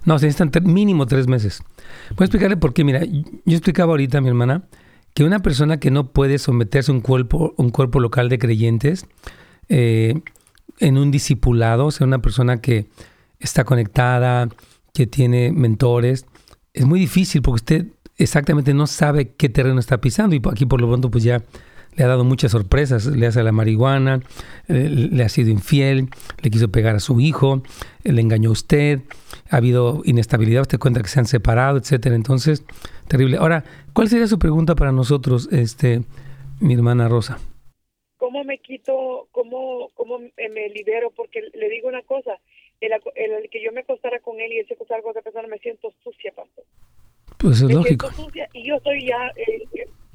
[0.05, 1.61] No, se necesitan mínimo tres meses.
[2.11, 2.85] Voy a explicarle por qué.
[2.85, 4.69] Mira, yo explicaba ahorita a mi hermana
[5.13, 9.05] que una persona que no puede someterse a un cuerpo, un cuerpo local de creyentes
[9.67, 10.21] eh,
[10.79, 12.87] en un discipulado, o sea, una persona que
[13.39, 14.49] está conectada,
[14.93, 16.25] que tiene mentores,
[16.73, 20.81] es muy difícil porque usted exactamente no sabe qué terreno está pisando y aquí por
[20.81, 21.43] lo pronto pues ya
[21.95, 24.21] le ha dado muchas sorpresas, le hace la marihuana,
[24.67, 26.09] eh, le ha sido infiel,
[26.41, 27.63] le quiso pegar a su hijo,
[28.03, 29.01] eh, le engañó a usted,
[29.49, 32.15] ha habido inestabilidad, usted cuenta que se han separado, etcétera.
[32.15, 32.63] Entonces,
[33.07, 33.37] terrible.
[33.37, 36.03] Ahora, ¿cuál sería su pregunta para nosotros, este,
[36.61, 37.39] mi hermana Rosa?
[38.21, 41.09] ¿Cómo me quito, cómo, cómo me libero?
[41.09, 42.37] Porque le digo una cosa,
[42.79, 45.47] el, el, que yo me acostara con él y él se acostara con otra persona,
[45.47, 46.63] me siento sucia, pastor.
[47.39, 48.11] Pues es lógico.
[48.53, 49.31] y yo estoy ya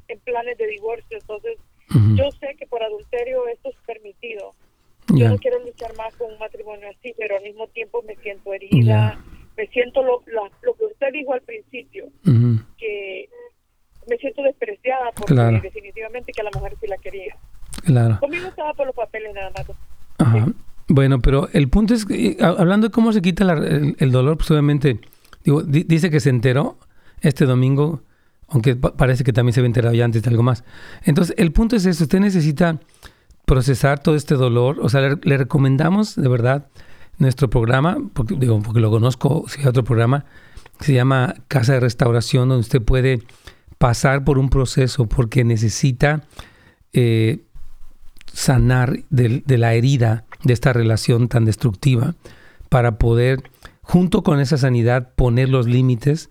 [0.07, 1.57] en planes de divorcio, entonces
[2.15, 4.53] yo sé que por adulterio esto es permitido.
[5.13, 8.53] Yo no quiero luchar más con un matrimonio así, pero al mismo tiempo me siento
[8.53, 9.21] herida,
[9.57, 12.07] me siento lo, lo, que usted dijo al principio,
[12.77, 13.27] que
[14.09, 17.35] me siento despreciada porque definitivamente que a la mujer sí la quería.
[17.83, 18.19] Claro.
[18.19, 20.53] Conmigo estaba por los papeles nada más.
[20.89, 24.99] Bueno, pero el punto es, que, hablando de cómo se quita el, dolor, pues obviamente,
[25.43, 26.77] digo, dice que se enteró
[27.21, 28.01] este domingo
[28.49, 30.63] aunque parece que también se había enterado ya antes de algo más.
[31.03, 32.79] Entonces, el punto es eso, usted necesita
[33.45, 36.67] procesar todo este dolor, o sea, le, recomendamos de verdad
[37.17, 40.25] nuestro programa, porque, digo, porque lo conozco, si hay otro programa,
[40.79, 43.21] se llama Casa de Restauración, donde usted puede
[43.77, 46.23] pasar por un proceso porque necesita
[46.93, 47.43] eh,
[48.33, 52.15] sanar de, de la herida de esta relación tan destructiva
[52.69, 53.43] para poder,
[53.81, 56.29] junto con esa sanidad, poner los límites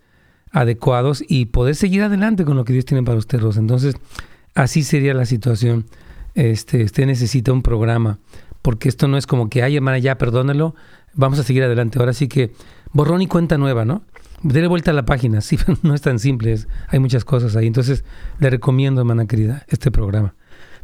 [0.51, 3.59] adecuados y poder seguir adelante con lo que Dios tiene para usted, Rosa.
[3.59, 3.95] Entonces,
[4.55, 5.85] así sería la situación.
[6.35, 8.19] Este, usted necesita un programa,
[8.61, 10.75] porque esto no es como que, ay, hermana, ya, perdónelo,
[11.13, 11.99] vamos a seguir adelante.
[11.99, 12.51] Ahora sí que
[12.93, 14.03] borrón y cuenta nueva, ¿no?
[14.43, 16.57] Dele vuelta a la página, sí, no es tan simple,
[16.87, 17.67] hay muchas cosas ahí.
[17.67, 18.03] Entonces,
[18.39, 20.35] le recomiendo, hermana querida, este programa.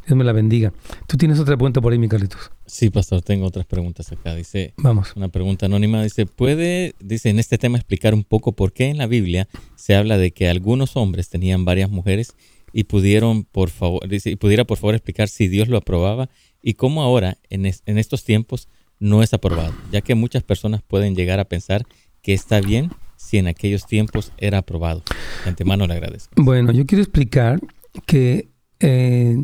[0.06, 0.74] Dios me la bendiga.
[1.08, 2.52] Tú tienes otra pregunta por ahí, mi Carlitos.
[2.66, 4.36] Sí, pastor, tengo otras preguntas acá.
[4.36, 5.14] Dice, vamos.
[5.16, 6.04] Una pregunta anónima.
[6.04, 9.96] Dice, ¿puede, dice, en este tema explicar un poco por qué en la Biblia se
[9.96, 12.36] habla de que algunos hombres tenían varias mujeres
[12.74, 16.30] y pudieron, por favor, dice, y pudiera por favor explicar si Dios lo aprobaba
[16.62, 18.68] y cómo ahora, en, en estos tiempos,
[19.00, 21.86] no es aprobado, ya que muchas personas pueden llegar a pensar
[22.22, 25.04] que está bien si en aquellos tiempos era aprobado.
[25.44, 26.34] De antemano le agradezco.
[26.36, 27.60] Bueno, yo quiero explicar
[28.06, 29.44] que eh,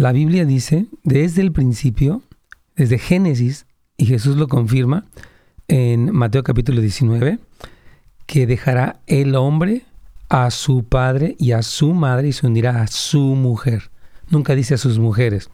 [0.00, 2.22] la Biblia dice, desde el principio,
[2.74, 3.66] desde Génesis,
[3.98, 5.04] y Jesús lo confirma
[5.68, 7.38] en Mateo capítulo 19,
[8.24, 9.82] que dejará el hombre
[10.30, 13.90] a su padre y a su madre y se unirá a su mujer.
[14.30, 15.50] Nunca dice a sus mujeres.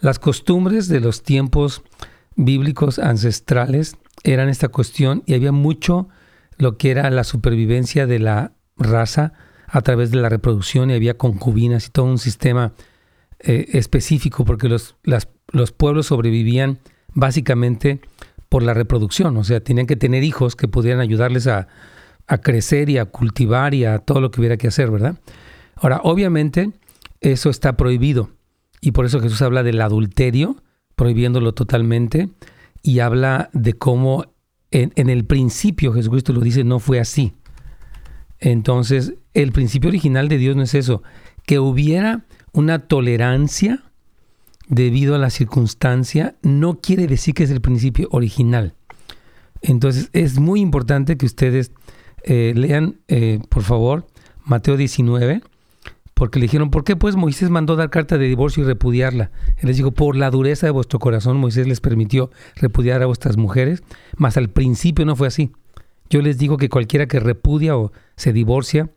[0.00, 1.82] Las costumbres de los tiempos
[2.36, 6.08] bíblicos ancestrales eran esta cuestión y había mucho
[6.56, 9.34] lo que era la supervivencia de la raza
[9.66, 12.72] a través de la reproducción y había concubinas y todo un sistema
[13.46, 14.96] eh, específico porque los,
[15.52, 16.78] los pueblos sobrevivían
[17.12, 18.00] básicamente
[18.48, 21.68] por la reproducción, o sea, tenían que tener hijos que pudieran ayudarles a,
[22.26, 25.18] a crecer y a cultivar y a todo lo que hubiera que hacer, ¿verdad?
[25.76, 26.70] Ahora, obviamente,
[27.20, 28.30] eso está prohibido
[28.80, 30.62] y por eso Jesús habla del adulterio,
[30.94, 32.30] prohibiéndolo totalmente,
[32.82, 34.26] y habla de cómo
[34.70, 37.32] en, en, el principio, Jesucristo lo dice, no fue así.
[38.38, 41.02] Entonces, el principio original de Dios no es eso,
[41.46, 42.24] que hubiera
[42.54, 43.82] una tolerancia
[44.68, 48.74] debido a la circunstancia no quiere decir que es el principio original.
[49.60, 51.72] Entonces es muy importante que ustedes
[52.22, 54.06] eh, lean, eh, por favor,
[54.44, 55.42] Mateo 19,
[56.14, 59.30] porque le dijeron, ¿por qué pues Moisés mandó dar carta de divorcio y repudiarla?
[59.58, 63.36] Él les dijo, por la dureza de vuestro corazón Moisés les permitió repudiar a vuestras
[63.36, 63.82] mujeres,
[64.16, 65.50] mas al principio no fue así.
[66.08, 68.90] Yo les digo que cualquiera que repudia o se divorcia,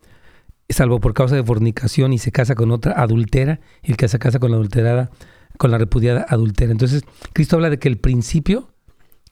[0.68, 4.18] salvo por causa de fornicación y se casa con otra adultera, y el que se
[4.18, 5.10] casa con la adulterada,
[5.56, 6.72] con la repudiada adultera.
[6.72, 8.68] Entonces, Cristo habla de que el principio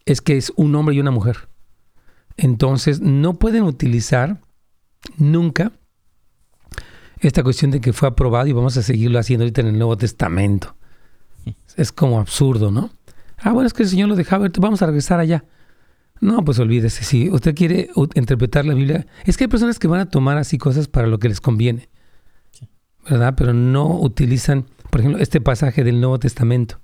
[0.04, 1.48] es que es un hombre y una mujer.
[2.36, 4.40] Entonces, no pueden utilizar
[5.18, 5.72] nunca
[7.20, 9.96] esta cuestión de que fue aprobado y vamos a seguirlo haciendo ahorita en el Nuevo
[9.96, 10.76] Testamento.
[11.76, 12.90] Es como absurdo, ¿no?
[13.38, 15.44] Ah, bueno, es que el Señor lo dejaba, vamos a regresar allá.
[16.20, 20.00] No, pues olvídese, si usted quiere interpretar la Biblia, es que hay personas que van
[20.00, 21.88] a tomar así cosas para lo que les conviene,
[23.08, 23.34] ¿verdad?
[23.36, 26.80] Pero no utilizan, por ejemplo, este pasaje del Nuevo Testamento,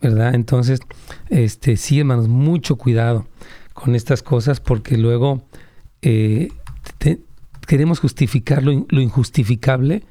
[0.00, 0.34] ¿verdad?
[0.34, 0.80] Entonces,
[1.30, 3.26] este, sí, hermanos, mucho cuidado
[3.72, 5.42] con estas cosas porque luego
[6.02, 6.48] eh,
[7.66, 10.04] queremos justificar lo, lo injustificable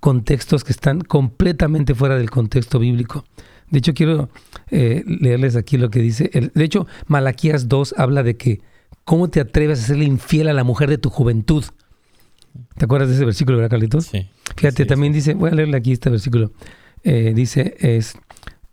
[0.00, 3.24] con textos que están completamente fuera del contexto bíblico.
[3.72, 4.28] De hecho, quiero
[4.70, 6.30] eh, leerles aquí lo que dice.
[6.54, 8.60] de hecho, Malaquías 2 habla de que
[9.04, 11.64] ¿cómo te atreves a serle infiel a la mujer de tu juventud?
[12.76, 14.04] ¿Te acuerdas de ese versículo, verdad, Carlitos?
[14.04, 14.28] Sí.
[14.56, 16.52] Fíjate, Sí, también dice, voy a leerle aquí este versículo.
[17.02, 18.14] Eh, dice, es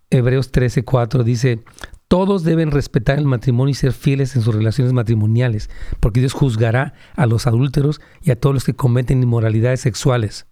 [0.09, 1.63] Hebreos 13, 4, dice,
[2.09, 5.69] todos deben respetar el matrimonio y ser fieles en sus relaciones matrimoniales,
[6.01, 10.45] porque Dios juzgará a los adúlteros y a todos los que cometen inmoralidades sexuales.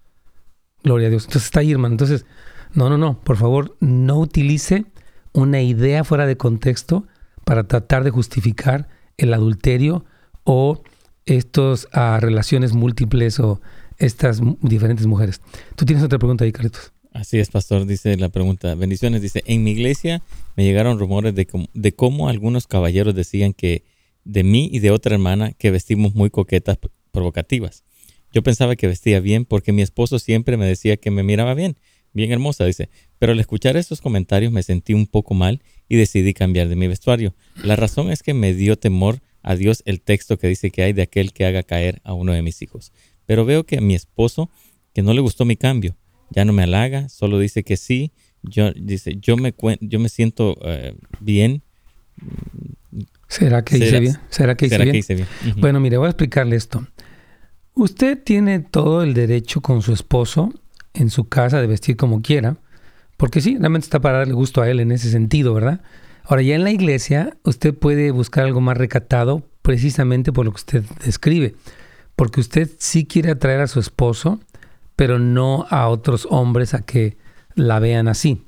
[0.84, 1.26] Gloria a Dios.
[1.26, 1.96] Entonces está ahí, hermano.
[1.96, 2.26] Entonces,
[2.74, 4.86] no, no, no, por favor, no utilice
[5.34, 7.08] una idea fuera de contexto
[7.46, 8.88] para tratar de justificar
[9.18, 10.06] el adulterio
[10.44, 10.82] o
[11.26, 13.62] estos ah, relaciones múltiples o
[13.98, 15.42] estas diferentes mujeres.
[15.76, 16.92] Tú tienes otra pregunta ahí, Carlitos.
[17.14, 18.76] Así es, pastor, dice la pregunta.
[18.76, 20.22] Bendiciones, dice, en mi iglesia
[20.56, 21.48] me llegaron rumores de,
[21.96, 23.84] cómo- algunos caballeros decían que
[24.24, 26.78] de mí y de otra hermana que vestimos muy coquetas
[27.12, 27.84] provocativas.
[28.34, 31.78] Yo pensaba que vestía bien porque mi esposo siempre me decía que me miraba bien,
[32.18, 32.90] bien hermosa, dice.
[33.20, 36.88] Pero al escuchar estos comentarios me sentí un poco mal y decidí cambiar de mi
[36.88, 37.34] vestuario.
[37.64, 40.92] La razón es que me dio temor a Dios el texto que dice que hay
[40.92, 42.92] de aquel que haga caer a uno de mis hijos.
[43.26, 44.50] Pero veo que a mi esposo,
[44.94, 45.96] que no le gustó mi cambio,
[46.32, 48.12] ya no me halaga, solo dice que sí.
[48.44, 51.64] Yo dice, yo me yo me siento eh, bien.
[53.28, 54.18] ¿Será que hice ¿Será- bien?
[54.30, 54.94] ¿Será que hice ¿Será bien?
[54.94, 55.28] que hice bien?
[55.52, 55.60] Ujú.
[55.62, 56.88] Bueno, mire, voy a explicarle esto.
[57.74, 60.54] Usted tiene todo el derecho con su esposo
[60.98, 62.58] en su casa de vestir como quiera,
[63.18, 65.82] porque sí, realmente está para darle gusto a él en ese sentido, ¿verdad?
[66.24, 70.58] Ahora, ya en la iglesia, usted puede buscar algo más recatado precisamente por lo que
[70.58, 71.56] usted describe,
[72.16, 74.40] porque usted sí quiere atraer a su esposo,
[74.96, 77.18] pero no a otros hombres a que
[77.56, 78.44] la vean así.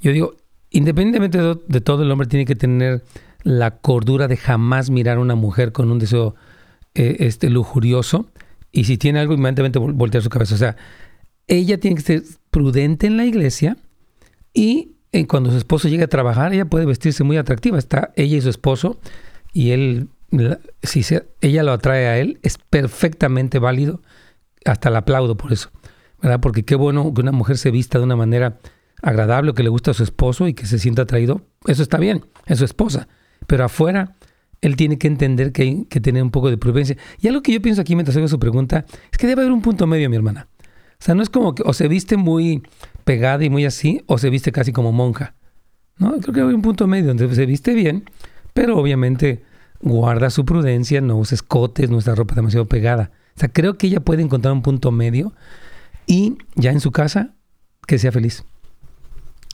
[0.00, 0.34] Yo digo,
[0.70, 3.04] independientemente de, todo, el hombre tiene que tener
[3.42, 6.34] la cordura de jamás mirar a una mujer con un deseo
[6.94, 8.26] eh, este, lujurioso
[8.72, 10.54] y si tiene algo, inmediatamente vol- voltear su cabeza.
[10.54, 10.76] O sea,
[11.48, 13.76] ella tiene que ser prudente en la iglesia
[14.54, 17.78] y eh, cuando su esposo llegue a trabajar, ella puede vestirse muy atractiva.
[17.78, 18.98] Está ella y su esposo
[19.52, 21.04] y él, la- si
[21.40, 24.00] ella lo atrae a él, es perfectamente válido.
[24.64, 25.70] Hasta le aplaudo por eso,
[26.22, 26.40] ¿verdad?
[26.40, 28.58] Porque qué bueno que una mujer se vista de una manera
[29.02, 31.42] agradable, que le gusta a su esposo y que se sienta atraído.
[31.66, 33.08] Eso está bien, es su esposa.
[33.48, 34.14] Pero afuera,
[34.60, 36.96] él tiene que entender que hay que tener un poco de prudencia.
[37.20, 39.62] Y algo que yo pienso aquí mientras hago su pregunta es que debe haber un
[39.62, 40.46] punto medio, mi hermana.
[41.02, 42.62] O sea, no es como que o se viste muy
[43.02, 45.34] pegada y muy así, o se viste casi como monja.
[45.98, 46.12] ¿no?
[46.20, 48.04] Creo que hay un punto medio donde se viste bien,
[48.52, 49.42] pero obviamente
[49.80, 53.10] guarda su prudencia, no usa escotes, no usa ropa demasiado pegada.
[53.36, 55.32] O sea, creo que ella puede encontrar un punto medio
[56.06, 57.34] y ya en su casa,
[57.84, 58.44] que sea feliz.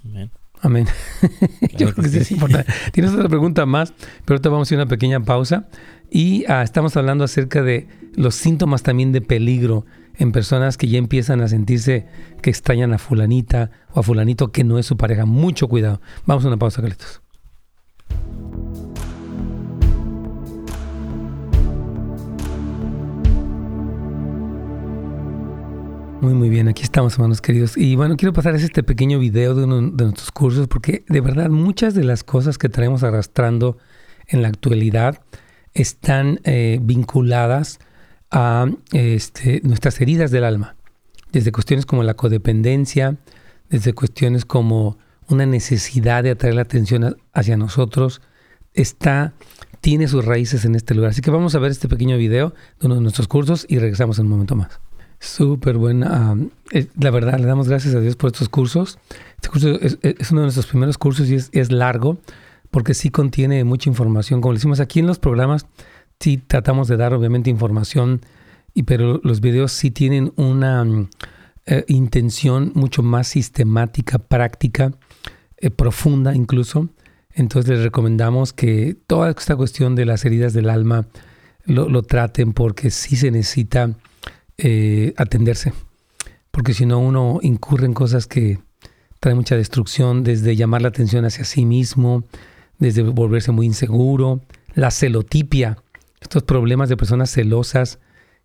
[0.04, 0.30] Amén.
[0.60, 0.86] Amén.
[1.78, 2.70] Yo creo que que sí es importante.
[2.92, 3.94] Tienes otra pregunta más,
[4.26, 5.66] pero ahorita vamos a a una pequeña pausa
[6.10, 7.88] y ah, estamos hablando acerca de
[8.18, 12.06] los síntomas también de peligro en personas que ya empiezan a sentirse
[12.42, 15.24] que extrañan a fulanita o a fulanito que no es su pareja.
[15.24, 16.00] Mucho cuidado.
[16.26, 17.22] Vamos a una pausa, Carlitos.
[26.20, 27.76] Muy, muy bien, aquí estamos, hermanos queridos.
[27.76, 31.50] Y bueno, quiero pasarles este pequeño video de uno de nuestros cursos, porque de verdad
[31.50, 33.78] muchas de las cosas que traemos arrastrando
[34.26, 35.20] en la actualidad
[35.72, 37.78] están eh, vinculadas
[38.30, 40.76] a este, nuestras heridas del alma,
[41.32, 43.16] desde cuestiones como la codependencia,
[43.70, 44.98] desde cuestiones como
[45.28, 48.22] una necesidad de atraer la atención hacia nosotros,
[48.74, 49.34] está,
[49.80, 51.10] tiene sus raíces en este lugar.
[51.10, 54.18] Así que vamos a ver este pequeño video de uno de nuestros cursos y regresamos
[54.18, 54.80] en un momento más.
[55.20, 56.36] Súper buena.
[56.98, 58.98] la verdad, le damos gracias a Dios por estos cursos.
[59.34, 62.18] Este curso es, es uno de nuestros primeros cursos y es, es largo
[62.70, 64.40] porque sí contiene mucha información.
[64.40, 65.66] Como le decimos aquí en los programas,
[66.20, 68.20] sí tratamos de dar obviamente información,
[68.74, 71.08] y, pero los videos sí tienen una mm,
[71.66, 74.92] eh, intención mucho más sistemática, práctica,
[75.58, 76.88] eh, profunda incluso.
[77.34, 81.06] Entonces les recomendamos que toda esta cuestión de las heridas del alma
[81.66, 83.94] lo, traten porque sí se necesita
[84.56, 85.72] eh, atenderse.
[86.50, 88.58] Porque si no, uno incurre en cosas que
[89.20, 92.24] traen mucha destrucción, desde llamar la atención hacia sí mismo,
[92.78, 94.40] desde volverse muy inseguro,
[94.74, 95.78] la celotipia,
[96.20, 97.98] estos problemas de personas celosas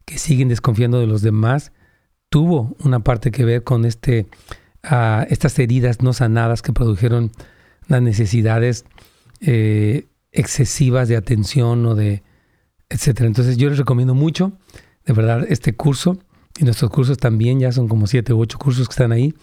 [0.06, 1.72] que siguen desconfiando de los demás,
[2.30, 4.28] tuvo una parte que ver con este,
[4.84, 7.32] ah, estas heridas no sanadas que produjeron
[7.88, 8.86] las necesidades
[9.40, 12.24] eh, excesivas de atención o de
[12.90, 13.28] etcétera.
[13.28, 14.54] Entonces yo les recomiendo mucho,
[15.06, 16.18] de verdad, este curso
[16.60, 19.34] y nuestros cursos también, ya son como siete u ocho cursos que están ahí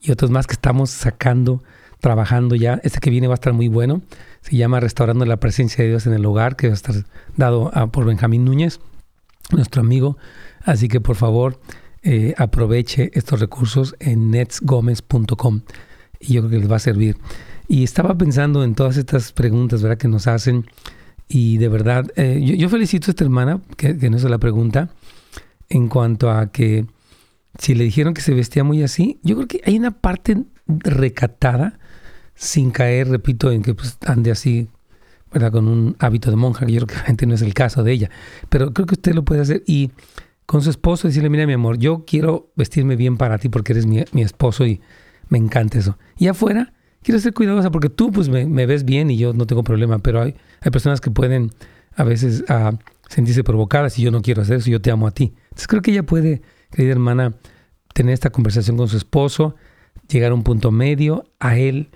[0.00, 1.62] y otros más que estamos sacando,
[2.00, 2.80] trabajando ya.
[2.84, 4.02] Este que viene va a estar muy bueno.
[4.42, 6.94] Se llama Restaurando la Presencia de Dios en el Hogar, que va a estar
[7.36, 8.80] dado a- por Benjamín Núñez,
[9.52, 10.16] nuestro amigo.
[10.64, 11.60] Así que por favor,
[12.02, 15.60] eh, aproveche estos recursos en netsgomez.com
[16.20, 17.16] y yo creo que les va a servir.
[17.68, 19.98] Y estaba pensando en todas estas preguntas ¿verdad?
[19.98, 20.66] que nos hacen
[21.32, 24.90] Y de verdad, eh, yo, felicito a esta hermana, que, que no se la pregunta,
[25.68, 26.86] en cuanto a que
[27.58, 31.78] si le dijeron que se vestía muy así, yo creo que hay una parte recatada,
[32.40, 34.66] sin caer, repito, en que pues, ande así,
[35.30, 35.52] ¿verdad?
[35.52, 38.10] Con un hábito de monja, que yo creo que no es el caso de ella.
[38.48, 39.90] Pero creo que usted lo puede hacer y
[40.46, 43.84] con su esposo decirle, mira mi amor, yo quiero vestirme bien para ti porque eres
[43.86, 44.80] mi, esposo y
[45.28, 45.98] me encanta eso.
[46.16, 46.72] Y afuera,
[47.02, 50.22] quiero ser cuidadosa porque tú pues me, ves bien y yo no tengo problema, pero
[50.22, 51.50] hay, hay personas que pueden
[51.94, 52.74] a veces uh,
[53.06, 55.34] sentirse provocadas y yo no quiero hacer eso, yo te amo a ti.
[55.44, 57.34] Entonces creo que ella puede, querida hermana,
[57.92, 59.56] tener esta conversación con su esposo,
[60.08, 61.90] llegar a un punto medio, a él,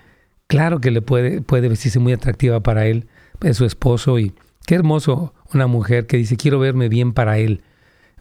[0.47, 3.07] claro que le puede, puede vestirse muy atractiva para él,
[3.41, 4.33] es su esposo y
[4.65, 7.61] qué hermoso una mujer que dice quiero verme bien para él.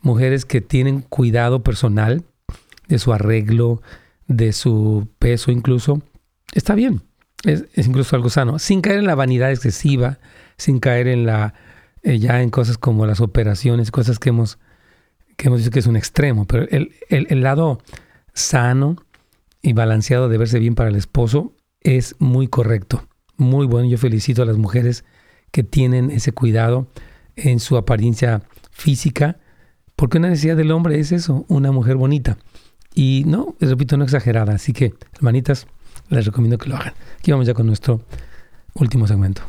[0.03, 2.25] Mujeres que tienen cuidado personal
[2.89, 3.81] de su arreglo,
[4.27, 6.03] de su peso incluso,
[6.53, 7.03] está bien,
[7.45, 10.19] es, incluso algo sano, sin caer en la vanidad excesiva,
[10.57, 11.55] sin caer en la
[12.03, 14.59] eh, ya en cosas como las operaciones, cosas que hemos
[15.37, 17.81] que hemos dicho que es un extremo, pero el, el, lado
[18.35, 18.97] sano
[19.63, 21.55] y balanceado de verse bien para el esposo
[21.85, 23.07] es muy correcto,
[23.37, 23.89] muy bueno.
[23.89, 25.05] Yo felicito a las mujeres
[25.53, 26.89] que tienen ese cuidado
[27.37, 29.39] en su apariencia física,
[29.95, 32.39] porque una necesidad del hombre es eso, una mujer bonita.
[32.95, 34.55] Y no, repito, no exagerada.
[34.55, 35.67] Así que, hermanitas,
[36.09, 36.95] les recomiendo que lo hagan.
[37.19, 38.01] Aquí vamos ya con nuestro
[38.75, 39.43] último segmento.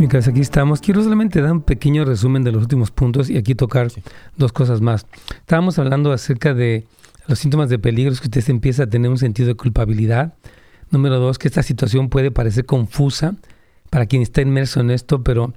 [0.00, 3.54] Mientras aquí estamos, quiero solamente dar un pequeño resumen de los últimos puntos y aquí
[3.54, 3.88] tocar
[4.34, 5.06] dos cosas más.
[5.40, 6.86] Estábamos hablando acerca de
[7.26, 10.32] los síntomas de peligro, que usted empieza a tener un sentido de culpabilidad.
[10.90, 13.34] Número dos, que esta situación puede parecer confusa
[13.90, 15.52] para quien está inmerso en esto, pero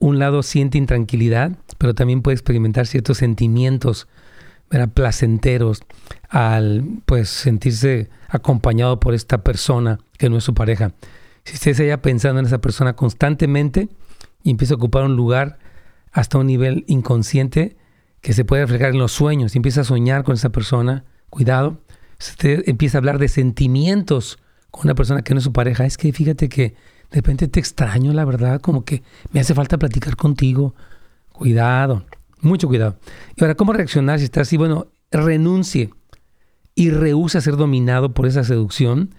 [0.00, 4.08] un lado siente intranquilidad, pero también puede experimentar ciertos sentimientos
[4.94, 5.84] placenteros
[6.30, 10.90] al pues sentirse acompañado por esta persona que no es su pareja.
[11.44, 13.88] Si usted se haya pensando en esa persona constantemente
[14.42, 15.58] y empieza a ocupar un lugar
[16.12, 17.76] hasta un nivel inconsciente
[18.20, 21.82] que se puede reflejar en los sueños y empieza a soñar con esa persona, cuidado,
[22.18, 24.38] usted empieza a hablar de sentimientos
[24.70, 26.74] con una persona que no es su pareja, es que fíjate que
[27.10, 30.74] de repente te extraño, la verdad, como que me hace falta platicar contigo.
[31.32, 32.06] Cuidado,
[32.40, 32.98] mucho cuidado.
[33.36, 34.56] Y ahora, ¿cómo reaccionar si está así?
[34.56, 35.90] Bueno, renuncie
[36.74, 39.14] y rehúsa ser dominado por esa seducción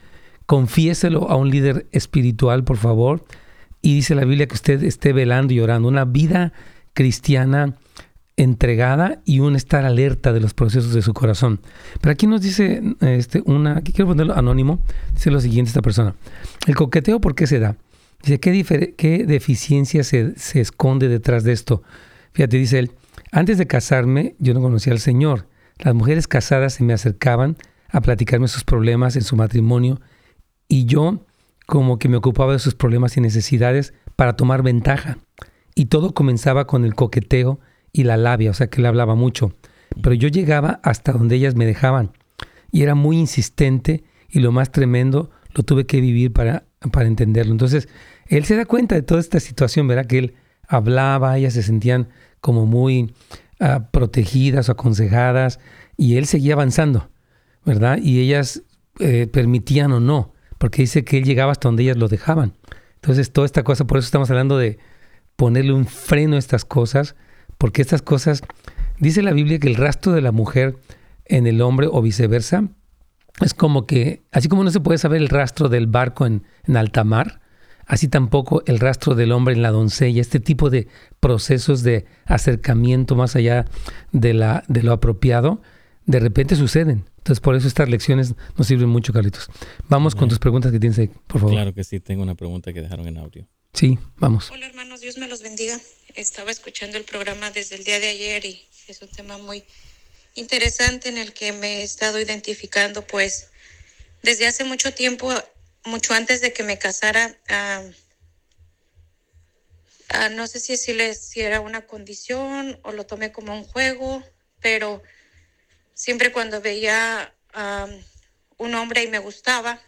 [0.46, 3.26] confiéselo a un líder espiritual, por favor.
[3.82, 5.88] Y dice la Biblia que usted esté velando y orando.
[5.88, 6.54] Una vida
[6.94, 7.76] cristiana
[8.38, 11.62] entregada y un estar alerta de los procesos de su corazón.
[12.02, 14.80] Pero aquí nos dice este, una, aquí quiero ponerlo anónimo,
[15.14, 16.16] dice lo siguiente esta persona.
[16.68, 17.78] El coqueteo, ¿por qué se da?
[18.24, 21.84] Dice, ¿qué, qué deficiencia se, se esconde detrás de esto?
[22.34, 22.92] Fíjate, dice él,
[23.32, 25.48] antes de casarme yo no conocía al Señor.
[25.80, 27.58] Las mujeres casadas se me acercaban
[27.90, 30.02] a platicarme sus problemas en su matrimonio
[30.68, 31.26] y yo
[31.66, 35.18] como que me ocupaba de sus problemas y necesidades para tomar ventaja.
[35.74, 37.60] Y todo comenzaba con el coqueteo
[37.92, 39.54] y la labia, o sea que le hablaba mucho.
[40.02, 42.12] Pero yo llegaba hasta donde ellas me dejaban.
[42.72, 47.52] Y era muy insistente y lo más tremendo lo tuve que vivir para, para entenderlo.
[47.52, 47.88] Entonces,
[48.28, 50.06] él se da cuenta de toda esta situación, ¿verdad?
[50.06, 50.34] Que él
[50.68, 52.10] hablaba, ellas se sentían
[52.42, 53.14] como muy
[53.60, 55.60] ah, protegidas o aconsejadas
[55.98, 57.10] y él seguía avanzando,
[57.64, 58.00] ¿verdad?
[58.02, 58.64] Y ellas
[59.00, 62.54] eh, permitían o no porque dice que él llegaba hasta donde ellas lo dejaban.
[62.96, 64.80] Entonces, toda esta cosa, por eso estamos hablando de
[65.36, 67.16] ponerle un freno a estas cosas,
[67.58, 68.42] porque estas cosas,
[69.00, 70.78] dice la Biblia que el rastro de la mujer
[71.26, 72.70] en el hombre o viceversa,
[73.42, 76.78] es como que, así como no se puede saber el rastro del barco en, en
[76.78, 77.42] alta mar,
[77.86, 80.88] así tampoco el rastro del hombre en la doncella, este tipo de
[81.20, 83.66] procesos de acercamiento más allá
[84.12, 85.62] de, la, de lo apropiado,
[86.06, 87.06] de repente suceden.
[87.26, 89.48] Entonces, por eso estas lecciones nos sirven mucho, Carlitos.
[89.90, 91.56] Vamos con tus preguntas que tienes ahí, por favor.
[91.56, 93.48] Claro que sí, tengo una pregunta que dejaron en audio.
[93.74, 94.52] Sí, vamos.
[94.52, 95.80] Hola, hermanos, Dios me los bendiga.
[96.14, 99.64] Estaba escuchando el programa desde el día de ayer y es un tema muy
[100.36, 103.48] interesante en el que me he estado identificando, pues,
[104.22, 105.34] desde hace mucho tiempo,
[105.84, 107.36] mucho antes de que me casara,
[110.36, 114.22] no sé si, si era una condición o lo tomé como un juego,
[114.60, 115.02] pero
[115.96, 117.88] siempre cuando veía a
[118.58, 119.82] un hombre y me gustaba,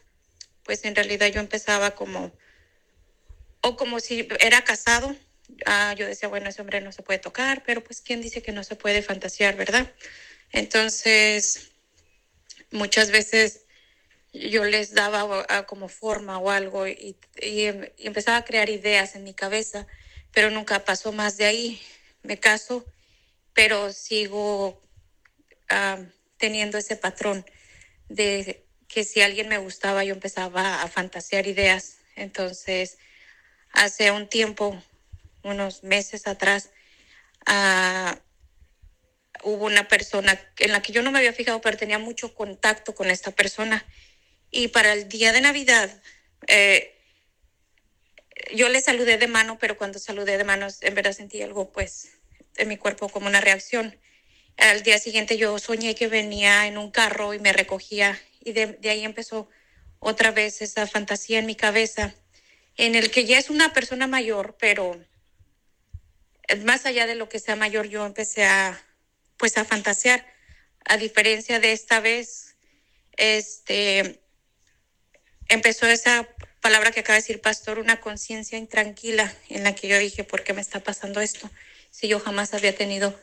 [0.64, 2.34] pues en realidad yo empezaba como,
[3.62, 5.16] o como si era casado,
[5.66, 8.52] ah, yo decía, bueno, ese hombre no se puede tocar, pero pues ¿quién dice que
[8.52, 9.94] no se puede fantasear, verdad?
[10.52, 11.72] Entonces,
[12.72, 13.66] muchas veces
[14.34, 17.18] yo les daba ah, como forma o algo y,
[17.98, 19.88] empezaba a crear ideas en mi cabeza,
[20.32, 21.82] pero nunca pasó más de ahí.
[22.24, 22.86] Me caso,
[23.54, 24.87] pero sigo
[26.38, 27.46] teniendo ese patrón
[28.10, 31.98] de que si alguien me gustaba, yo empezaba a fantasear ideas.
[32.16, 32.98] Entonces,
[33.72, 34.82] hace un tiempo,
[35.44, 36.72] unos meses atrás,
[37.48, 38.18] uh,
[39.44, 42.96] hubo una persona en la que yo no me había fijado, pero tenía mucho contacto
[42.96, 43.86] con esta persona.
[44.52, 46.02] Y para el día de Navidad,
[46.48, 46.94] eh,
[48.56, 52.14] yo le saludé de mano, pero cuando saludé de manos, en verdad sentí algo, pues,
[52.56, 53.98] en mi cuerpo como una reacción.
[54.58, 58.78] Al día siguiente yo soñé que venía en un carro y me recogía y de,
[58.90, 59.50] ahí empezó
[60.00, 62.16] otra vez esa fantasía en mi cabeza,
[62.76, 65.00] en el que ya es una persona mayor, pero
[66.64, 68.82] más allá de lo que sea mayor, yo empecé a,
[69.38, 70.26] pues, a fantasear.
[70.86, 72.56] A diferencia de esta vez,
[73.18, 74.22] este,
[75.50, 76.28] empezó esa
[76.62, 80.44] palabra que acaba de decir pastor, una conciencia intranquila en la que yo dije, ¿por
[80.44, 81.50] qué me está pasando esto?
[81.92, 83.20] Si yo jamás había tenido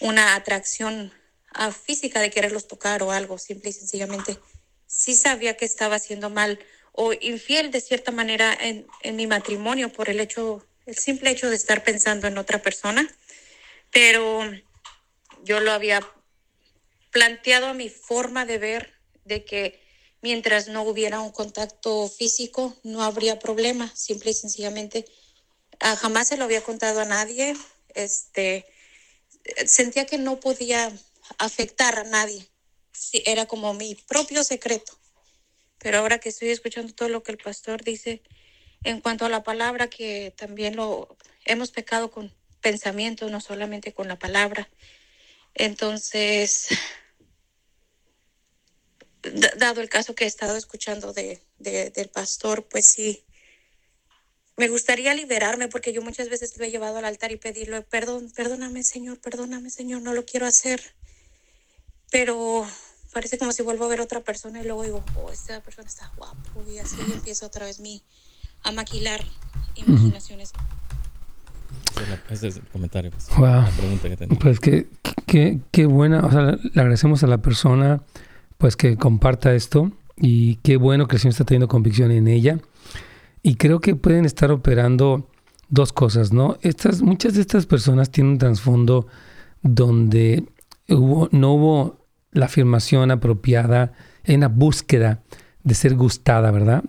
[0.00, 1.12] una atracción
[1.52, 4.38] ah, física de quererlos tocar o algo, simple y sencillamente,
[4.86, 6.58] sí sabía que estaba haciendo mal
[6.92, 11.48] o infiel de cierta manera en, en mi matrimonio por el hecho, el simple hecho
[11.48, 13.08] de estar pensando en otra persona,
[13.90, 14.40] pero
[15.44, 16.00] yo lo había
[17.10, 19.80] planteado a mi forma de ver de que
[20.20, 25.04] mientras no hubiera un contacto físico, no habría problema, simple y sencillamente.
[25.80, 27.56] Ah, jamás se lo había contado a nadie.
[27.94, 28.66] Este,
[29.66, 30.92] sentía que no podía
[31.38, 32.46] afectar a nadie.
[32.92, 34.98] Sí, era como mi propio secreto.
[35.78, 38.22] Pero ahora que estoy escuchando todo lo que el pastor dice
[38.84, 44.08] en cuanto a la palabra, que también lo hemos pecado con pensamiento, no solamente con
[44.08, 44.68] la palabra.
[45.54, 46.68] Entonces,
[49.56, 53.24] dado el caso que he estado escuchando de, del pastor, pues sí,
[54.58, 58.30] me gustaría liberarme porque yo muchas veces lo he llevado al altar y pedirle, perdón,
[58.34, 60.80] perdóname Señor, perdóname Señor, no lo quiero hacer.
[62.10, 62.66] Pero
[63.12, 66.10] parece como si vuelvo a ver otra persona y luego digo, oh, esta persona está
[66.16, 68.02] guapo y así empiezo otra vez mi,
[68.64, 69.24] a maquilar
[69.76, 70.52] imaginaciones.
[72.28, 73.10] Ese es el comentario.
[73.12, 73.62] Pues, wow.
[73.62, 74.38] La pregunta que tenía.
[74.38, 74.88] Pues qué,
[75.26, 78.02] qué, qué buena, o sea, le agradecemos a la persona
[78.56, 82.58] pues que comparta esto y qué bueno que el Señor está teniendo convicción en ella.
[83.42, 85.28] Y creo que pueden estar operando
[85.68, 86.56] dos cosas, ¿no?
[86.62, 89.06] Estas, muchas de estas personas tienen un trasfondo
[89.62, 90.44] donde
[90.88, 93.92] no hubo la afirmación apropiada
[94.24, 95.22] en la búsqueda
[95.64, 96.84] de ser gustada, ¿verdad?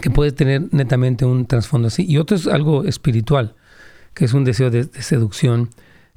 [0.00, 2.04] Que puede tener netamente un trasfondo así.
[2.06, 3.54] Y otro es algo espiritual,
[4.14, 5.70] que es un deseo de, de seducción.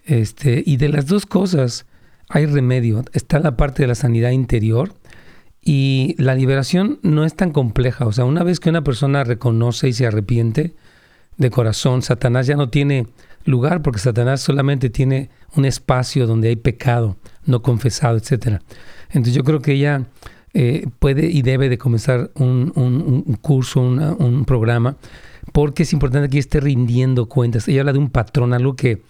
[0.06, 1.86] Este, y de las dos cosas,
[2.30, 3.04] hay remedio.
[3.14, 4.94] Está la parte de la sanidad interior
[5.68, 8.06] y la liberación no es tan compleja.
[8.06, 10.76] O sea, una vez que una persona reconoce y se arrepiente
[11.38, 13.08] de corazón, Satanás ya no tiene
[13.46, 18.60] lugar porque Satanás solamente tiene un espacio donde hay pecado no confesado, etc.
[19.08, 20.04] Entonces yo creo que ella
[20.54, 24.98] eh, puede y debe de comenzar un, un, curso, un programa,
[25.52, 27.68] porque es importante que esté rindiendo cuentas.
[27.68, 29.02] Ella habla de un patrón, algo que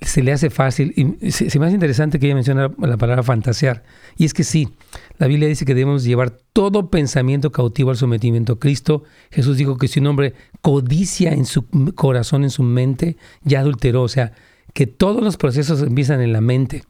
[0.00, 0.92] se le hace fácil.
[1.20, 3.82] Y se, me hace interesante que ella menciona la palabra fantasear.
[4.16, 4.68] Y es que sí,
[5.16, 9.04] la Biblia dice que debemos llevar todo pensamiento cautivo al sometimiento a Cristo.
[9.30, 14.02] Jesús dijo que si un hombre codicia en su corazón, en su mente, ya adulteró.
[14.02, 14.32] O sea,
[14.72, 16.82] que todos los procesos empiezan en la mente.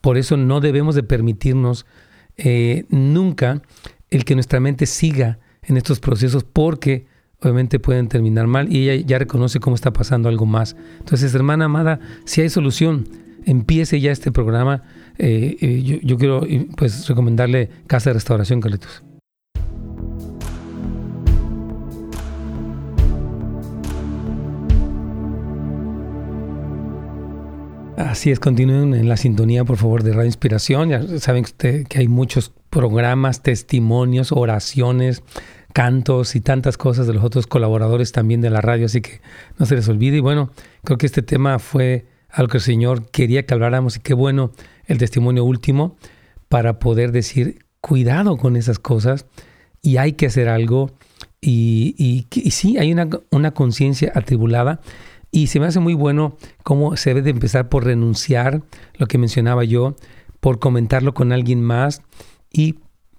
[0.00, 1.86] Por eso no debemos de permitirnos
[2.36, 3.62] eh, nunca
[4.10, 7.06] el que nuestra mente siga en estos procesos porque
[7.40, 10.74] obviamente pueden terminar mal y ella ya reconoce cómo está pasando algo más.
[10.98, 13.06] Entonces, hermana amada, si hay solución,
[13.48, 14.82] empiece ya este programa.
[15.16, 16.46] Eh, eh, yo, quiero
[16.76, 19.02] pues recomendarle Casa de Restauración Carlitos.
[27.96, 30.90] Así es, continúen en la sintonía, por favor, de Radio Inspiración.
[30.90, 35.22] Ya saben que hay muchos programas, testimonios, oraciones,
[35.72, 39.20] cantos y tantas cosas de los otros colaboradores también de la radio, así que
[39.58, 40.18] no se les olvide.
[40.18, 40.50] Y bueno,
[40.84, 44.52] creo que este tema fue algo que el Señor quería que habláramos y qué bueno
[44.86, 45.96] el testimonio último
[46.48, 49.26] para poder decir, cuidado con esas cosas
[49.82, 50.90] y hay que hacer algo.
[51.40, 54.80] Y, y, sí, hay una, una conciencia atribulada
[55.30, 58.62] y se me hace muy bueno cómo se debe de empezar por renunciar,
[58.94, 59.94] lo que mencionaba yo,
[60.40, 62.02] por comentarlo con alguien más
[62.52, 62.76] y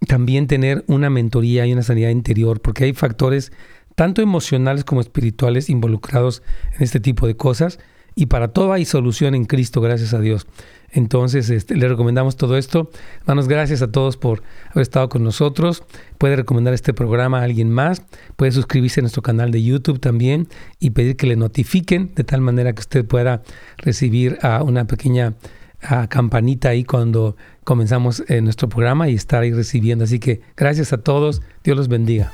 [0.08, 3.52] también tener una mentoría y una sanidad interior, porque hay factores
[3.96, 6.42] tanto emocionales como espirituales involucrados
[6.74, 7.80] en este tipo de cosas.
[8.20, 10.46] Y para todo hay solución en Cristo, gracias a Dios.
[10.92, 12.92] Entonces, este, le recomendamos todo esto.
[13.22, 15.84] Hermanos, gracias a todos por haber estado con nosotros.
[16.18, 18.02] Puede recomendar este programa a alguien más.
[18.36, 20.50] Puede suscribirse a nuestro canal de YouTube también
[20.82, 23.42] y pedir que le notifiquen de tal manera que usted pueda
[23.78, 25.36] recibir a una pequeña
[25.82, 30.04] a campanita ahí cuando comenzamos eh, nuestro programa y estar ahí recibiendo.
[30.04, 31.42] Así que gracias a todos.
[31.64, 32.34] Dios los bendiga.